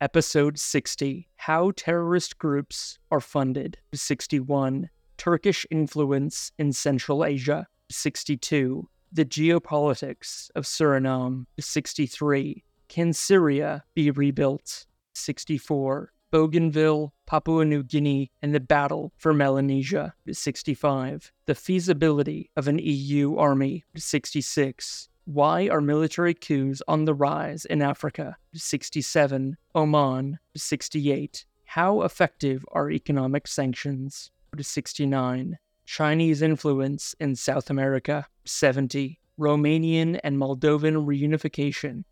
[0.00, 3.78] Episode 60 How Terrorist Groups Are Funded.
[3.92, 7.66] 61 Turkish Influence in Central Asia.
[7.90, 11.46] 62 The Geopolitics of Suriname.
[11.58, 14.86] 63 Can Syria Be Rebuilt?
[15.14, 20.14] 64 Bougainville, Papua New Guinea, and the battle for Melanesia.
[20.30, 21.32] 65.
[21.46, 23.84] The feasibility of an EU army.
[23.96, 25.08] 66.
[25.24, 28.36] Why are military coups on the rise in Africa?
[28.54, 29.56] 67.
[29.74, 30.38] Oman.
[30.54, 31.46] 68.
[31.64, 34.30] How effective are economic sanctions?
[34.58, 35.58] 69.
[35.86, 38.26] Chinese influence in South America.
[38.44, 39.18] 70.
[39.38, 42.04] Romanian and Moldovan reunification.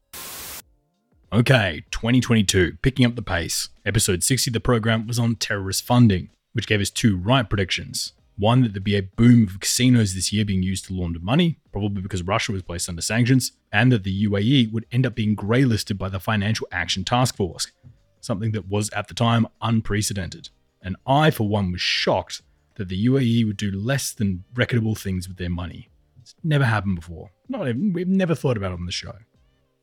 [1.33, 3.69] Okay, 2022, picking up the pace.
[3.85, 8.13] Episode 60 of the program was on terrorist funding, which gave us two right predictions.
[8.39, 11.59] One, that there'd be a boom of casinos this year being used to launder money,
[11.73, 15.35] probably because Russia was placed under sanctions, and that the UAE would end up being
[15.35, 17.73] greylisted by the Financial Action Task Force,
[18.21, 20.51] something that was at the time unprecedented.
[20.81, 22.43] And I, for one, was shocked
[22.77, 25.89] that the UAE would do less than reputable things with their money.
[26.21, 27.33] It's never happened before.
[27.49, 29.17] Not even, we've never thought about it on the show.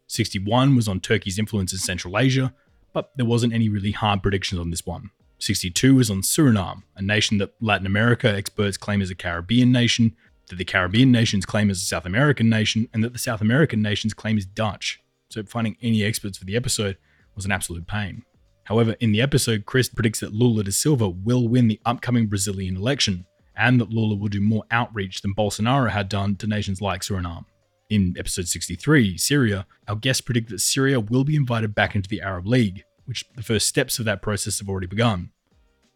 [0.07, 2.53] 61 was on Turkey's influence in Central Asia,
[2.93, 5.09] but there wasn't any really hard predictions on this one.
[5.39, 10.15] 62 was on Suriname, a nation that Latin America experts claim is a Caribbean nation,
[10.47, 13.81] that the Caribbean nations claim is a South American nation, and that the South American
[13.81, 15.01] nations claim is Dutch.
[15.29, 16.97] So finding any experts for the episode
[17.35, 18.23] was an absolute pain.
[18.65, 22.77] However, in the episode, Chris predicts that Lula da Silva will win the upcoming Brazilian
[22.77, 23.25] election,
[23.55, 27.45] and that Lula will do more outreach than Bolsonaro had done to nations like Suriname.
[27.89, 32.21] In episode 63, Syria, our guests predict that Syria will be invited back into the
[32.21, 35.31] Arab League, which the first steps of that process have already begun,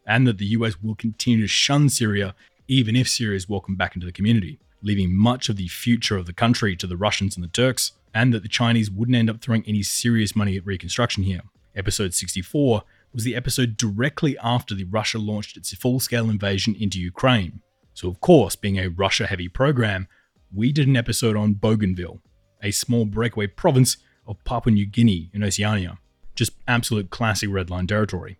[0.05, 2.35] and that the US will continue to shun Syria
[2.67, 6.25] even if Syria is welcomed back into the community, leaving much of the future of
[6.25, 9.41] the country to the Russians and the Turks, and that the Chinese wouldn't end up
[9.41, 11.41] throwing any serious money at reconstruction here.
[11.75, 12.83] Episode 64
[13.13, 17.61] was the episode directly after the Russia launched its full-scale invasion into Ukraine.
[17.93, 20.07] So of course, being a Russia-heavy program,
[20.53, 22.21] we did an episode on Bougainville,
[22.63, 25.97] a small breakaway province of Papua New Guinea in Oceania.
[26.35, 28.37] Just absolute classic redline territory.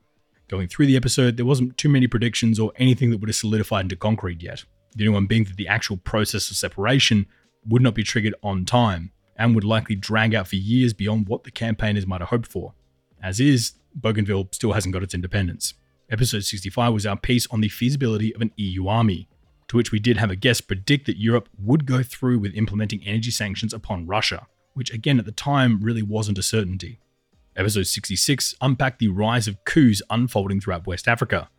[0.48, 3.86] Going through the episode, there wasn't too many predictions or anything that would have solidified
[3.86, 4.64] into concrete yet.
[4.96, 7.26] The only one being that the actual process of separation
[7.68, 11.44] would not be triggered on time and would likely drag out for years beyond what
[11.44, 12.74] the campaigners might have hoped for.
[13.22, 15.74] As is, Bougainville still hasn't got its independence.
[16.10, 19.28] Episode 65 was our piece on the feasibility of an EU army,
[19.68, 23.02] to which we did have a guest predict that Europe would go through with implementing
[23.06, 27.00] energy sanctions upon Russia, which again at the time really wasn't a certainty.
[27.56, 31.50] Episode 66 unpacked the rise of coups unfolding throughout West Africa,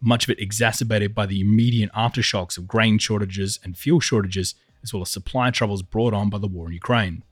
[0.00, 4.92] much of it exacerbated by the immediate aftershocks of grain shortages and fuel shortages, as
[4.92, 7.22] well as supply troubles brought on by the war in Ukraine,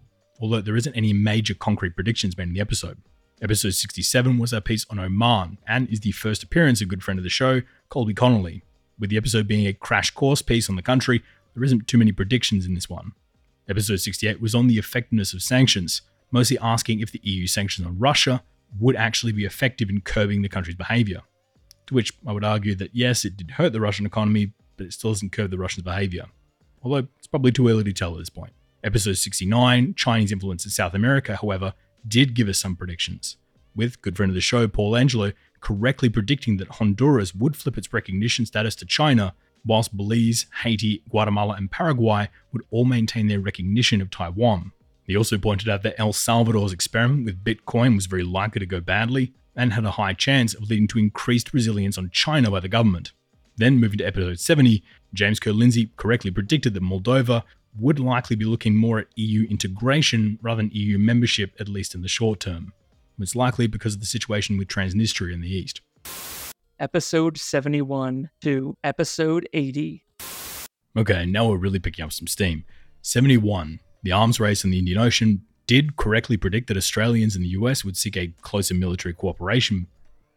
[0.40, 2.98] although there isn't any major concrete predictions made in the episode.
[3.42, 7.18] Episode 67 was our piece on Oman and is the first appearance of good friend
[7.18, 8.62] of the show, Colby Connolly.
[8.98, 11.22] With the episode being a crash course piece on the country,
[11.54, 13.12] there isn't too many predictions in this one.
[13.68, 17.98] Episode 68 was on the effectiveness of sanctions, mostly asking if the EU sanctions on
[17.98, 18.42] Russia
[18.78, 21.22] would actually be effective in curbing the country's behavior.
[21.86, 24.92] To which I would argue that yes, it did hurt the Russian economy, but it
[24.92, 26.26] still doesn't curb the Russians' behavior.
[26.82, 28.52] Although it's probably too early to tell at this point.
[28.82, 31.74] Episode 69, Chinese influence in South America, however,
[32.06, 33.38] did give us some predictions,
[33.74, 35.32] with good friend of the show, Paul Angelo,
[35.64, 39.34] correctly predicting that Honduras would flip its recognition status to China,
[39.64, 44.72] whilst Belize, Haiti, Guatemala, and Paraguay would all maintain their recognition of Taiwan.
[45.04, 48.80] He also pointed out that El Salvador's experiment with Bitcoin was very likely to go
[48.80, 52.68] badly and had a high chance of leading to increased resilience on China by the
[52.68, 53.12] government.
[53.56, 54.82] Then, moving to episode 70,
[55.14, 57.42] James Ker-Lindsay correctly predicted that Moldova
[57.78, 62.02] would likely be looking more at EU integration rather than EU membership, at least in
[62.02, 62.72] the short term.
[63.18, 65.80] It's likely because of the situation with Transnistria in the east.
[66.78, 70.04] Episode 71 to episode 80.
[70.96, 72.64] Okay, now we're really picking up some steam.
[73.02, 77.48] 71 the arms race in the Indian Ocean did correctly predict that Australians and the
[77.50, 79.86] US would seek a closer military cooperation.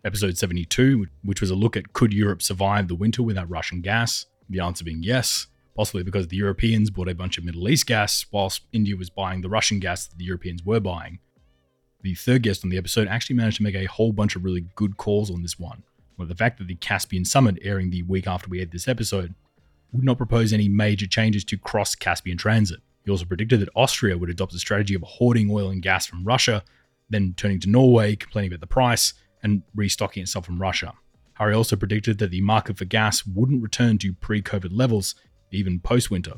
[0.05, 4.25] Episode 72, which was a look at could Europe survive the winter without Russian gas?
[4.49, 8.25] The answer being yes, possibly because the Europeans bought a bunch of Middle East gas,
[8.31, 11.19] whilst India was buying the Russian gas that the Europeans were buying.
[12.01, 14.65] The third guest on the episode actually managed to make a whole bunch of really
[14.75, 15.83] good calls on this one.
[16.17, 19.33] Well, the fact that the Caspian Summit, airing the week after we had this episode,
[19.91, 22.79] would not propose any major changes to cross Caspian transit.
[23.05, 26.23] He also predicted that Austria would adopt a strategy of hoarding oil and gas from
[26.23, 26.63] Russia,
[27.09, 30.93] then turning to Norway, complaining about the price, and restocking itself from Russia.
[31.33, 35.15] Harry also predicted that the market for gas wouldn't return to pre COVID levels,
[35.51, 36.33] even post winter.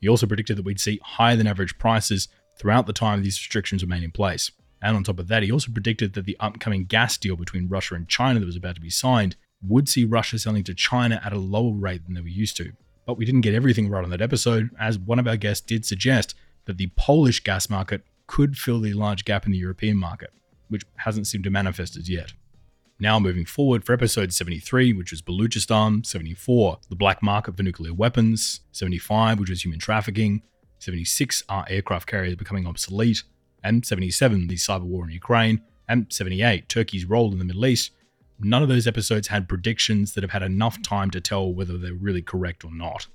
[0.00, 2.28] He also predicted that we'd see higher than average prices
[2.58, 4.50] throughout the time these restrictions remain in place.
[4.80, 7.94] And on top of that, he also predicted that the upcoming gas deal between Russia
[7.94, 11.32] and China that was about to be signed would see Russia selling to China at
[11.32, 12.72] a lower rate than they were used to.
[13.06, 15.84] But we didn't get everything right on that episode, as one of our guests did
[15.84, 16.34] suggest
[16.66, 20.30] that the Polish gas market could fill the large gap in the European market,
[20.68, 22.34] which hasn't seemed to manifest as yet.
[23.00, 27.94] Now, moving forward for episode 73, which was Baluchistan, 74, the black market for nuclear
[27.94, 30.42] weapons, 75, which was human trafficking,
[30.80, 33.22] 76 are aircraft carriers becoming obsolete,
[33.68, 37.90] and 77, the cyber war in Ukraine, and 78, Turkey's role in the Middle East,
[38.40, 41.92] none of those episodes had predictions that have had enough time to tell whether they're
[41.92, 43.06] really correct or not.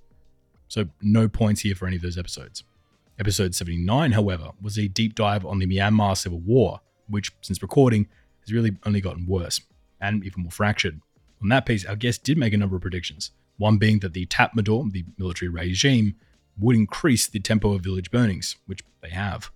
[0.68, 2.64] So, no points here for any of those episodes.
[3.20, 8.08] Episode 79, however, was a deep dive on the Myanmar Civil War, which, since recording,
[8.41, 9.60] has really only gotten worse
[10.01, 10.99] and even more fractured.
[11.41, 14.26] On that piece, our guest did make a number of predictions, one being that the
[14.28, 16.16] Tatmadaw, the military regime,
[16.58, 19.51] would increase the tempo of village burnings, which they have.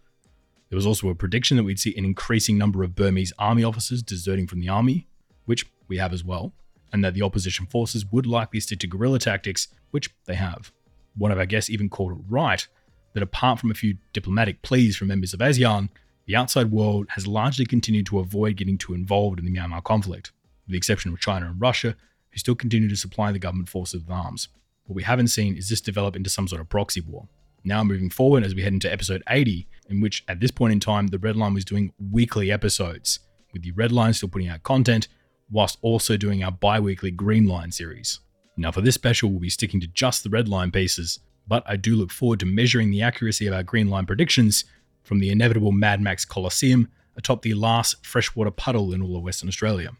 [0.69, 4.03] There was also a prediction that we'd see an increasing number of Burmese army officers
[4.03, 5.07] deserting from the army,
[5.45, 6.53] which we have as well,
[6.91, 10.71] and that the opposition forces would likely stick to guerrilla tactics, which they have.
[11.17, 12.67] One of our guests even called it right
[13.13, 15.89] that apart from a few diplomatic pleas from members of ASEAN,
[16.25, 20.31] the outside world has largely continued to avoid getting too involved in the Myanmar conflict,
[20.65, 21.95] with the exception of China and Russia,
[22.29, 24.49] who still continue to supply the government forces with arms.
[24.85, 27.27] What we haven't seen is this develop into some sort of proxy war.
[27.63, 30.79] Now, moving forward, as we head into episode 80, in which at this point in
[30.79, 33.19] time, the Red Line was doing weekly episodes,
[33.53, 35.07] with the Red Line still putting out content
[35.49, 38.19] whilst also doing our bi weekly Green Line series.
[38.57, 41.75] Now, for this special, we'll be sticking to just the red line pieces, but I
[41.75, 44.65] do look forward to measuring the accuracy of our green line predictions
[45.03, 49.47] from the inevitable Mad Max Colosseum atop the last freshwater puddle in all of Western
[49.47, 49.91] Australia.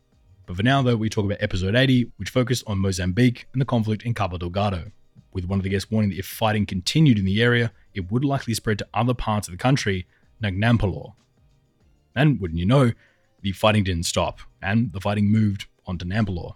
[0.48, 3.66] But for now, though, we talk about episode 80, which focused on Mozambique and the
[3.66, 4.92] conflict in Cabo Delgado,
[5.38, 8.26] with one of the guests warning that if fighting continued in the area, it would
[8.26, 10.08] likely spread to other parts of the country,
[10.42, 11.14] Nagnampalor.
[12.16, 12.94] And wouldn't you know,
[13.42, 16.56] the fighting didn't stop, and the fighting moved on to Nampula.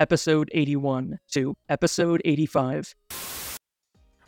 [0.00, 2.94] Episode 81 to episode 85.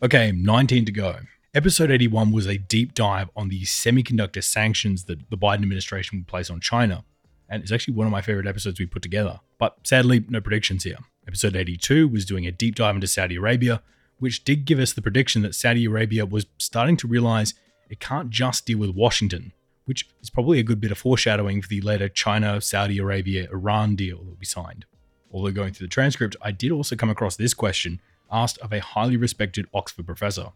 [0.02, 1.16] Okay, 19 to go.
[1.54, 6.28] Episode 81 was a deep dive on the semiconductor sanctions that the Biden administration would
[6.28, 7.04] place on China.
[7.48, 9.40] And it's actually one of my favorite episodes we put together.
[9.56, 10.98] But sadly, no predictions here.
[11.26, 13.80] Episode 82 was doing a deep dive into Saudi Arabia,
[14.18, 17.54] which did give us the prediction that Saudi Arabia was starting to realize
[17.88, 19.52] it can't just deal with Washington,
[19.84, 23.94] which is probably a good bit of foreshadowing for the later China, Saudi Arabia, Iran
[23.94, 24.84] deal that will be signed.
[25.30, 28.00] Although going through the transcript, I did also come across this question
[28.32, 30.46] asked of a highly respected Oxford professor.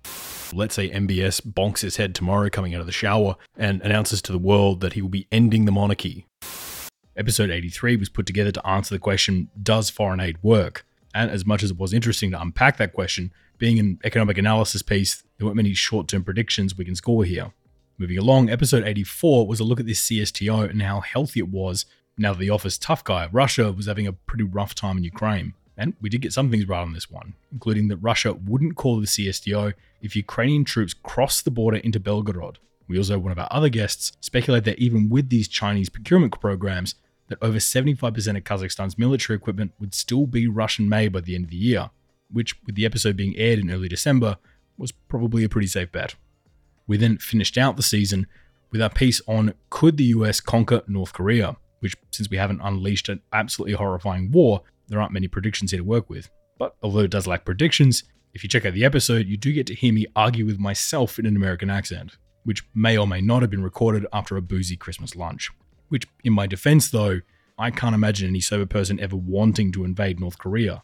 [0.52, 4.32] Let's say MBS bonks his head tomorrow coming out of the shower and announces to
[4.32, 6.26] the world that he will be ending the monarchy.
[7.18, 10.84] Episode 83 was put together to answer the question Does foreign aid work?
[11.14, 14.82] And as much as it was interesting to unpack that question, being an economic analysis
[14.82, 17.52] piece, there weren't many short term predictions we can score here.
[17.96, 21.86] Moving along, episode 84 was a look at this CSTO and how healthy it was
[22.18, 25.54] now that the office tough guy, Russia, was having a pretty rough time in Ukraine.
[25.78, 29.00] And we did get some things right on this one, including that Russia wouldn't call
[29.00, 32.56] the CSTO if Ukrainian troops crossed the border into Belgorod.
[32.88, 36.94] We also, one of our other guests, speculate that even with these Chinese procurement programs,
[37.28, 41.44] that over 75% of Kazakhstan's military equipment would still be Russian made by the end
[41.44, 41.90] of the year,
[42.30, 44.38] which, with the episode being aired in early December,
[44.78, 46.14] was probably a pretty safe bet.
[46.86, 48.26] We then finished out the season
[48.70, 51.56] with our piece on Could the US conquer North Korea?
[51.80, 55.84] Which, since we haven't unleashed an absolutely horrifying war, there aren't many predictions here to
[55.84, 56.30] work with.
[56.58, 58.04] But although it does lack predictions,
[58.34, 61.18] if you check out the episode, you do get to hear me argue with myself
[61.18, 64.76] in an American accent, which may or may not have been recorded after a boozy
[64.76, 65.50] Christmas lunch.
[65.88, 67.20] Which, in my defense though,
[67.58, 70.82] I can't imagine any sober person ever wanting to invade North Korea.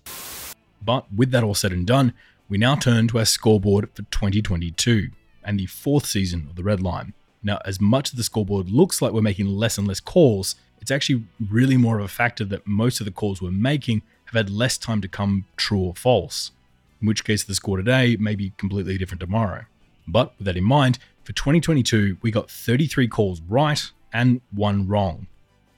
[0.85, 2.15] But with that all said and done,
[2.49, 5.11] we now turn to our scoreboard for 2022
[5.45, 7.15] and the fourth season of the Red Line.
[7.43, 10.91] Now, as much as the scoreboard looks like we're making less and less calls, it's
[10.91, 14.51] actually really more of a factor that most of the calls we're making have had
[14.51, 16.53] less time to come true or false,
[17.01, 19.65] in which case the score today may be completely different tomorrow.
[20.07, 25.27] But with that in mind, for 2022, we got 33 calls right and one wrong.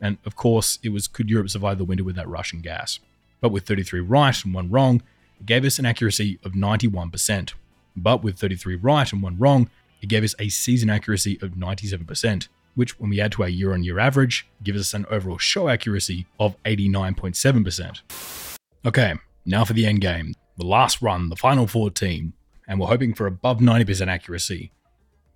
[0.01, 3.01] And of course, it was could Europe survive the winter with that Russian gas?
[3.41, 5.03] But with 33 right and one wrong,
[5.41, 7.55] it gave us an accuracy of 91%.
[7.97, 9.71] But with 33 right and one wrong,
[10.01, 13.73] it gave us a season accuracy of 97%, which, when we add to our year
[13.73, 18.59] on year average, gives us an overall show accuracy of 89.7%.
[18.85, 19.15] Okay,
[19.47, 22.33] now for the end game, the last run, the final 14,
[22.69, 24.73] and we're hoping for above 90% accuracy.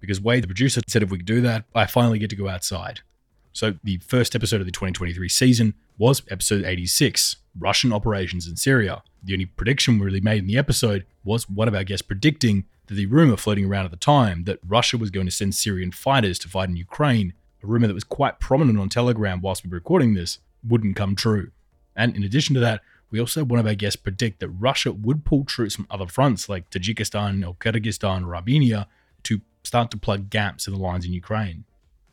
[0.00, 2.48] Because Wade, the producer, said if we could do that, I finally get to go
[2.48, 3.00] outside.
[3.52, 9.02] So the first episode of the 2023 season was episode 86, Russian operations in Syria.
[9.22, 12.66] The only prediction we really made in the episode was one of our guests predicting
[12.86, 15.90] that the rumor floating around at the time that Russia was going to send Syrian
[15.90, 17.32] fighters to fight in Ukraine,
[17.62, 21.16] a rumor that was quite prominent on Telegram whilst we were recording this, wouldn't come
[21.16, 21.50] true.
[21.96, 22.80] And in addition to that,
[23.10, 26.06] we also had one of our guests predict that Russia would pull troops from other
[26.06, 28.86] fronts like Tajikistan or Kyrgyzstan or Armenia
[29.24, 31.64] to start to plug gaps in the lines in Ukraine.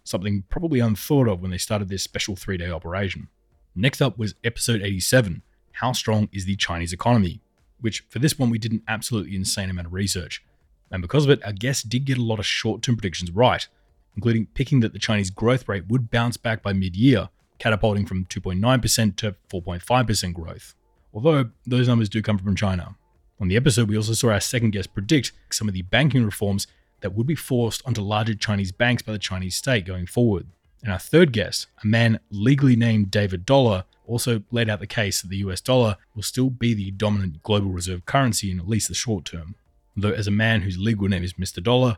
[0.03, 3.28] Something probably unthought of when they started this special three day operation.
[3.76, 5.41] Next up was episode 87
[5.74, 7.41] How Strong is the Chinese Economy?
[7.82, 10.43] Which, for this one, we did an absolutely insane amount of research.
[10.91, 13.68] And because of it, our guests did get a lot of short term predictions right,
[14.16, 17.30] including picking that the Chinese growth rate would bounce back by mid year,
[17.60, 20.75] catapulting from 2.9% to 4.5% growth.
[21.13, 22.96] Although those numbers do come from China.
[23.39, 26.67] On the episode, we also saw our second guest predict some of the banking reforms
[27.01, 30.47] that would be forced onto larger Chinese banks by the Chinese state going forward.
[30.82, 35.22] And our third guest, a man legally named David Dollar, also laid out the case
[35.22, 38.88] that the US dollar will still be the dominant global reserve currency in at least
[38.88, 39.55] the short term.
[39.97, 41.63] Though, as a man whose legal name is Mr.
[41.63, 41.97] Dollar,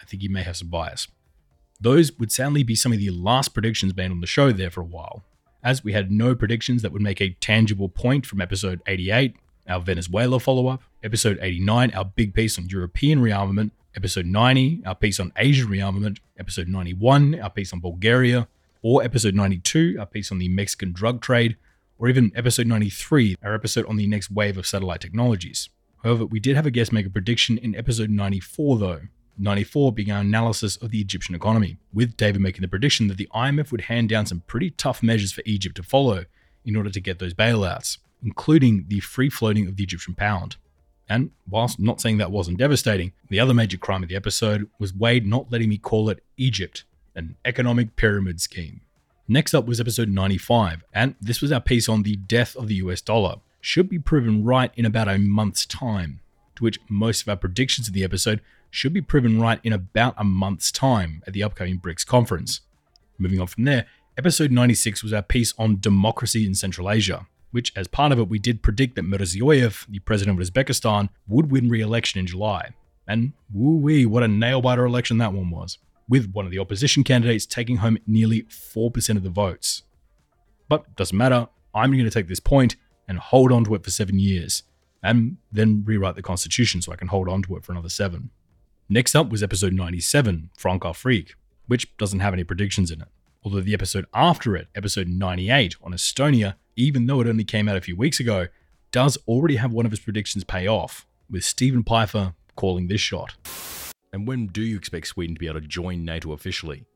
[0.00, 1.08] I think he may have some bias.
[1.80, 4.80] Those would sadly be some of the last predictions made on the show there for
[4.80, 5.22] a while,
[5.62, 9.36] as we had no predictions that would make a tangible point from episode 88,
[9.68, 14.94] our Venezuela follow up, episode 89, our big piece on European rearmament, episode 90, our
[14.94, 18.48] piece on Asian rearmament, episode 91, our piece on Bulgaria,
[18.82, 21.56] or episode 92, our piece on the Mexican drug trade,
[21.98, 25.68] or even episode 93, our episode on the next wave of satellite technologies.
[26.02, 29.00] However, we did have a guest make a prediction in episode 94, though.
[29.36, 33.28] 94 being our analysis of the Egyptian economy, with David making the prediction that the
[33.34, 36.24] IMF would hand down some pretty tough measures for Egypt to follow
[36.64, 40.56] in order to get those bailouts, including the free floating of the Egyptian pound.
[41.08, 44.94] And whilst not saying that wasn't devastating, the other major crime of the episode was
[44.94, 48.80] Wade not letting me call it Egypt, an economic pyramid scheme.
[49.28, 52.74] Next up was episode 95, and this was our piece on the death of the
[52.76, 53.36] US dollar.
[53.60, 56.20] Should be proven right in about a month's time,
[56.56, 58.40] to which most of our predictions of the episode
[58.70, 62.60] should be proven right in about a month's time at the upcoming BRICS conference.
[63.18, 63.86] Moving on from there,
[64.18, 68.28] episode 96 was our piece on democracy in Central Asia, which, as part of it,
[68.28, 72.70] we did predict that Mirziyoyev, the president of Uzbekistan, would win re election in July.
[73.06, 75.78] And woo wee, what a nail biter election that one was,
[76.08, 79.84] with one of the opposition candidates taking home nearly 4% of the votes.
[80.68, 82.74] But doesn't matter, I'm going to take this point
[83.06, 84.64] and hold on to it for seven years,
[85.00, 88.30] and then rewrite the constitution so I can hold on to it for another seven.
[88.88, 91.34] Next up was episode 97, Françafrique,
[91.68, 93.08] which doesn't have any predictions in it.
[93.44, 97.76] Although the episode after it, episode 98 on Estonia, even though it only came out
[97.76, 98.46] a few weeks ago,
[98.90, 103.34] does already have one of his predictions pay off, with Stephen Pfeiffer calling this shot.
[104.14, 106.86] And when do you expect Sweden to be able to join NATO officially?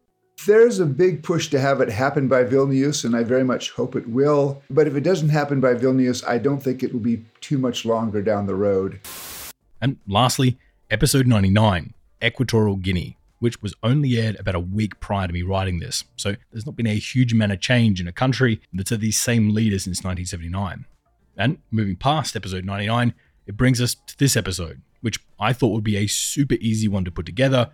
[0.46, 3.94] There's a big push to have it happen by Vilnius, and I very much hope
[3.94, 4.62] it will.
[4.70, 7.84] But if it doesn't happen by Vilnius, I don't think it will be too much
[7.84, 9.00] longer down the road.
[9.82, 10.56] And lastly,
[10.90, 11.92] episode 99,
[12.24, 16.04] Equatorial Guinea, which was only aired about a week prior to me writing this.
[16.16, 19.20] So there's not been a huge amount of change in a country that's had these
[19.20, 20.84] same leaders since 1979.
[21.36, 23.14] And moving past episode 99,
[23.46, 27.04] it brings us to this episode, which I thought would be a super easy one
[27.04, 27.70] to put together,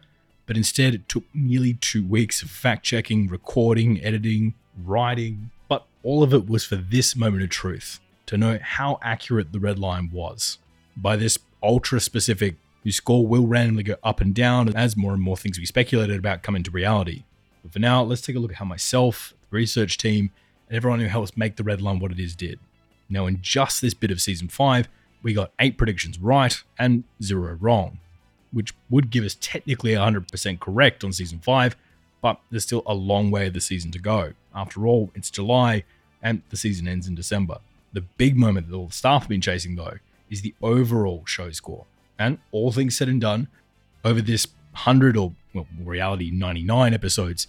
[0.47, 4.55] but instead it took nearly two weeks of fact checking, recording, editing,
[4.85, 5.51] writing.
[5.69, 9.61] But all of it was for this moment of truth to know how accurate the
[9.61, 10.59] red line was.
[10.97, 15.23] By this ultra specific your score will randomly go up and down as more and
[15.23, 17.25] more things we speculated about come into reality.
[17.63, 20.31] But for now, let's take a look at how myself, the research team,
[20.69, 22.61] and everyone who helps make the red line what it is did.
[23.09, 24.89] Now, in just this bit of season 5,
[25.23, 27.99] we got 8 predictions right and 0 wrong,
[28.53, 31.77] which would give us technically 100% correct on season 5,
[32.21, 34.35] but there's still a long way of the season to go.
[34.55, 35.85] After all, it's July
[36.23, 37.59] and the season ends in December.
[37.95, 39.99] The big moment that all the staff have been chasing, though,
[40.29, 41.87] is the overall show score.
[42.19, 43.49] And all things said and done,
[44.05, 47.47] over this 100 or, well, reality 99 episodes,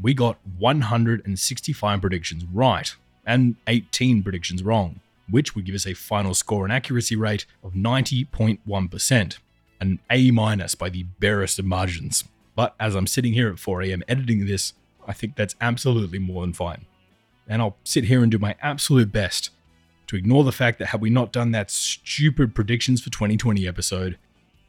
[0.00, 2.94] we got 165 predictions right
[3.24, 7.72] and 18 predictions wrong, which would give us a final score and accuracy rate of
[7.72, 9.38] 90.1%,
[9.80, 12.24] an A minus by the barest of margins.
[12.54, 14.02] But as I'm sitting here at 4 a.m.
[14.08, 14.72] editing this,
[15.06, 16.86] I think that's absolutely more than fine.
[17.48, 19.50] And I'll sit here and do my absolute best
[20.06, 24.18] to ignore the fact that had we not done that stupid predictions for 2020 episode,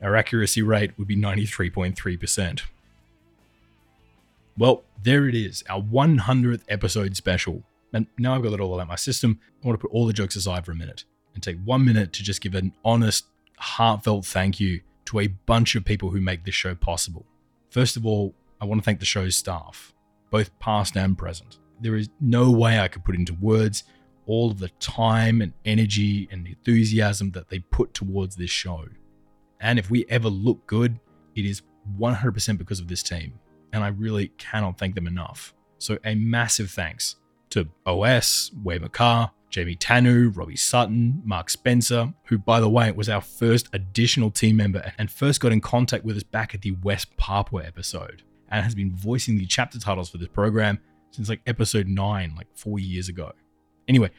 [0.02, 2.62] our accuracy rate would be 93.3%.
[4.58, 7.64] Well, there it is, our 100th episode special.
[7.94, 10.08] And now I've got it all out of my system, I want to put all
[10.08, 13.26] the jokes aside for a minute and take one minute to just give an honest,
[13.60, 17.26] heartfelt thank you to a bunch of people who make this show possible.
[17.70, 19.94] First of all, I want to thank the show's staff,
[20.32, 21.60] both past and present.
[21.80, 23.84] There is no way I could put into words
[24.28, 28.86] all of the time and energy and enthusiasm that they put towards this show.
[29.60, 31.00] And if we ever look good,
[31.36, 31.64] it is
[31.98, 33.34] 100% because of this team.
[33.74, 35.54] And I really cannot thank them enough.
[35.80, 37.16] So, a massive thanks
[37.52, 43.10] to OS, Wei McCarr, Jamie Tanu, Robbie Sutton, Mark Spencer, who, by the way, was
[43.10, 46.72] our first additional team member and first got in contact with us back at the
[46.72, 50.80] West Papua episode and has been voicing the chapter titles for this program
[51.12, 53.32] since like episode 9, like four years ago.
[53.88, 54.10] Anyway,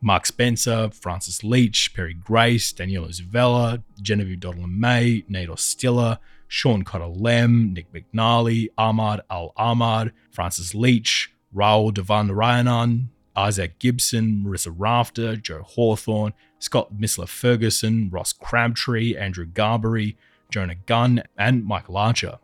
[0.00, 6.18] Mark Spencer, Francis Leach, Perry Grace, Daniela Zuvella, Genevieve Dodland May, Nate Ostiller,
[6.48, 14.44] Sean Cotter Lem, Nick McNally, Ahmad Al Ahmad, Francis Leach, Raul Devan Ryanan, Isaac Gibson,
[14.44, 20.16] Marissa Rafter, Joe Hawthorne, Scott Missler Ferguson, Ross Crabtree, Andrew Garbery,
[20.50, 22.38] Jonah Gunn, and Michael Archer.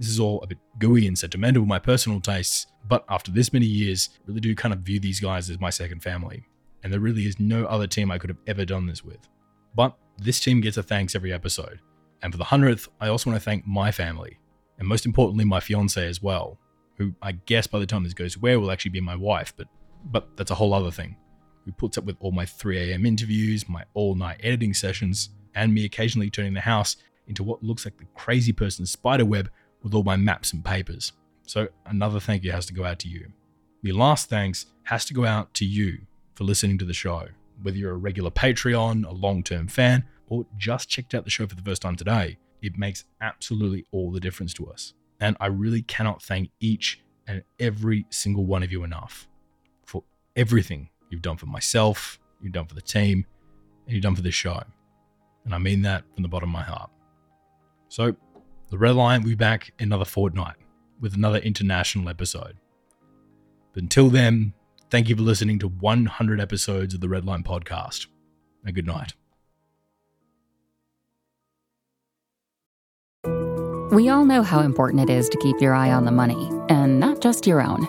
[0.00, 3.52] This is all a bit gooey and sentimental with my personal tastes, but after this
[3.52, 6.42] many years, I really do kind of view these guys as my second family.
[6.82, 9.18] And there really is no other team I could have ever done this with.
[9.74, 11.80] But this team gets a thanks every episode.
[12.22, 14.38] And for the 100th, I also want to thank my family,
[14.78, 16.58] and most importantly, my fiance as well,
[16.96, 19.68] who I guess by the time this goes where will actually be my wife, but
[20.06, 21.14] but that's a whole other thing.
[21.66, 23.04] Who puts up with all my 3 a.m.
[23.04, 26.96] interviews, my all night editing sessions, and me occasionally turning the house
[27.26, 29.50] into what looks like the crazy person's spider web
[29.82, 31.12] with all my maps and papers.
[31.46, 33.32] So another thank you has to go out to you.
[33.82, 35.98] The last thanks has to go out to you
[36.34, 37.28] for listening to the show.
[37.62, 41.46] Whether you're a regular Patreon, a long term fan, or just checked out the show
[41.46, 44.94] for the first time today, it makes absolutely all the difference to us.
[45.20, 49.28] And I really cannot thank each and every single one of you enough
[49.84, 50.02] for
[50.36, 53.26] everything you've done for myself, you've done for the team,
[53.86, 54.62] and you've done for the show.
[55.44, 56.90] And I mean that from the bottom of my heart.
[57.88, 58.16] So,
[58.70, 60.56] the Red Line will be back in another fortnight
[61.00, 62.56] with another international episode.
[63.72, 64.52] But until then,
[64.90, 68.06] thank you for listening to 100 episodes of the Red Line podcast.
[68.64, 69.14] And good night.
[73.90, 77.00] We all know how important it is to keep your eye on the money, and
[77.00, 77.88] not just your own.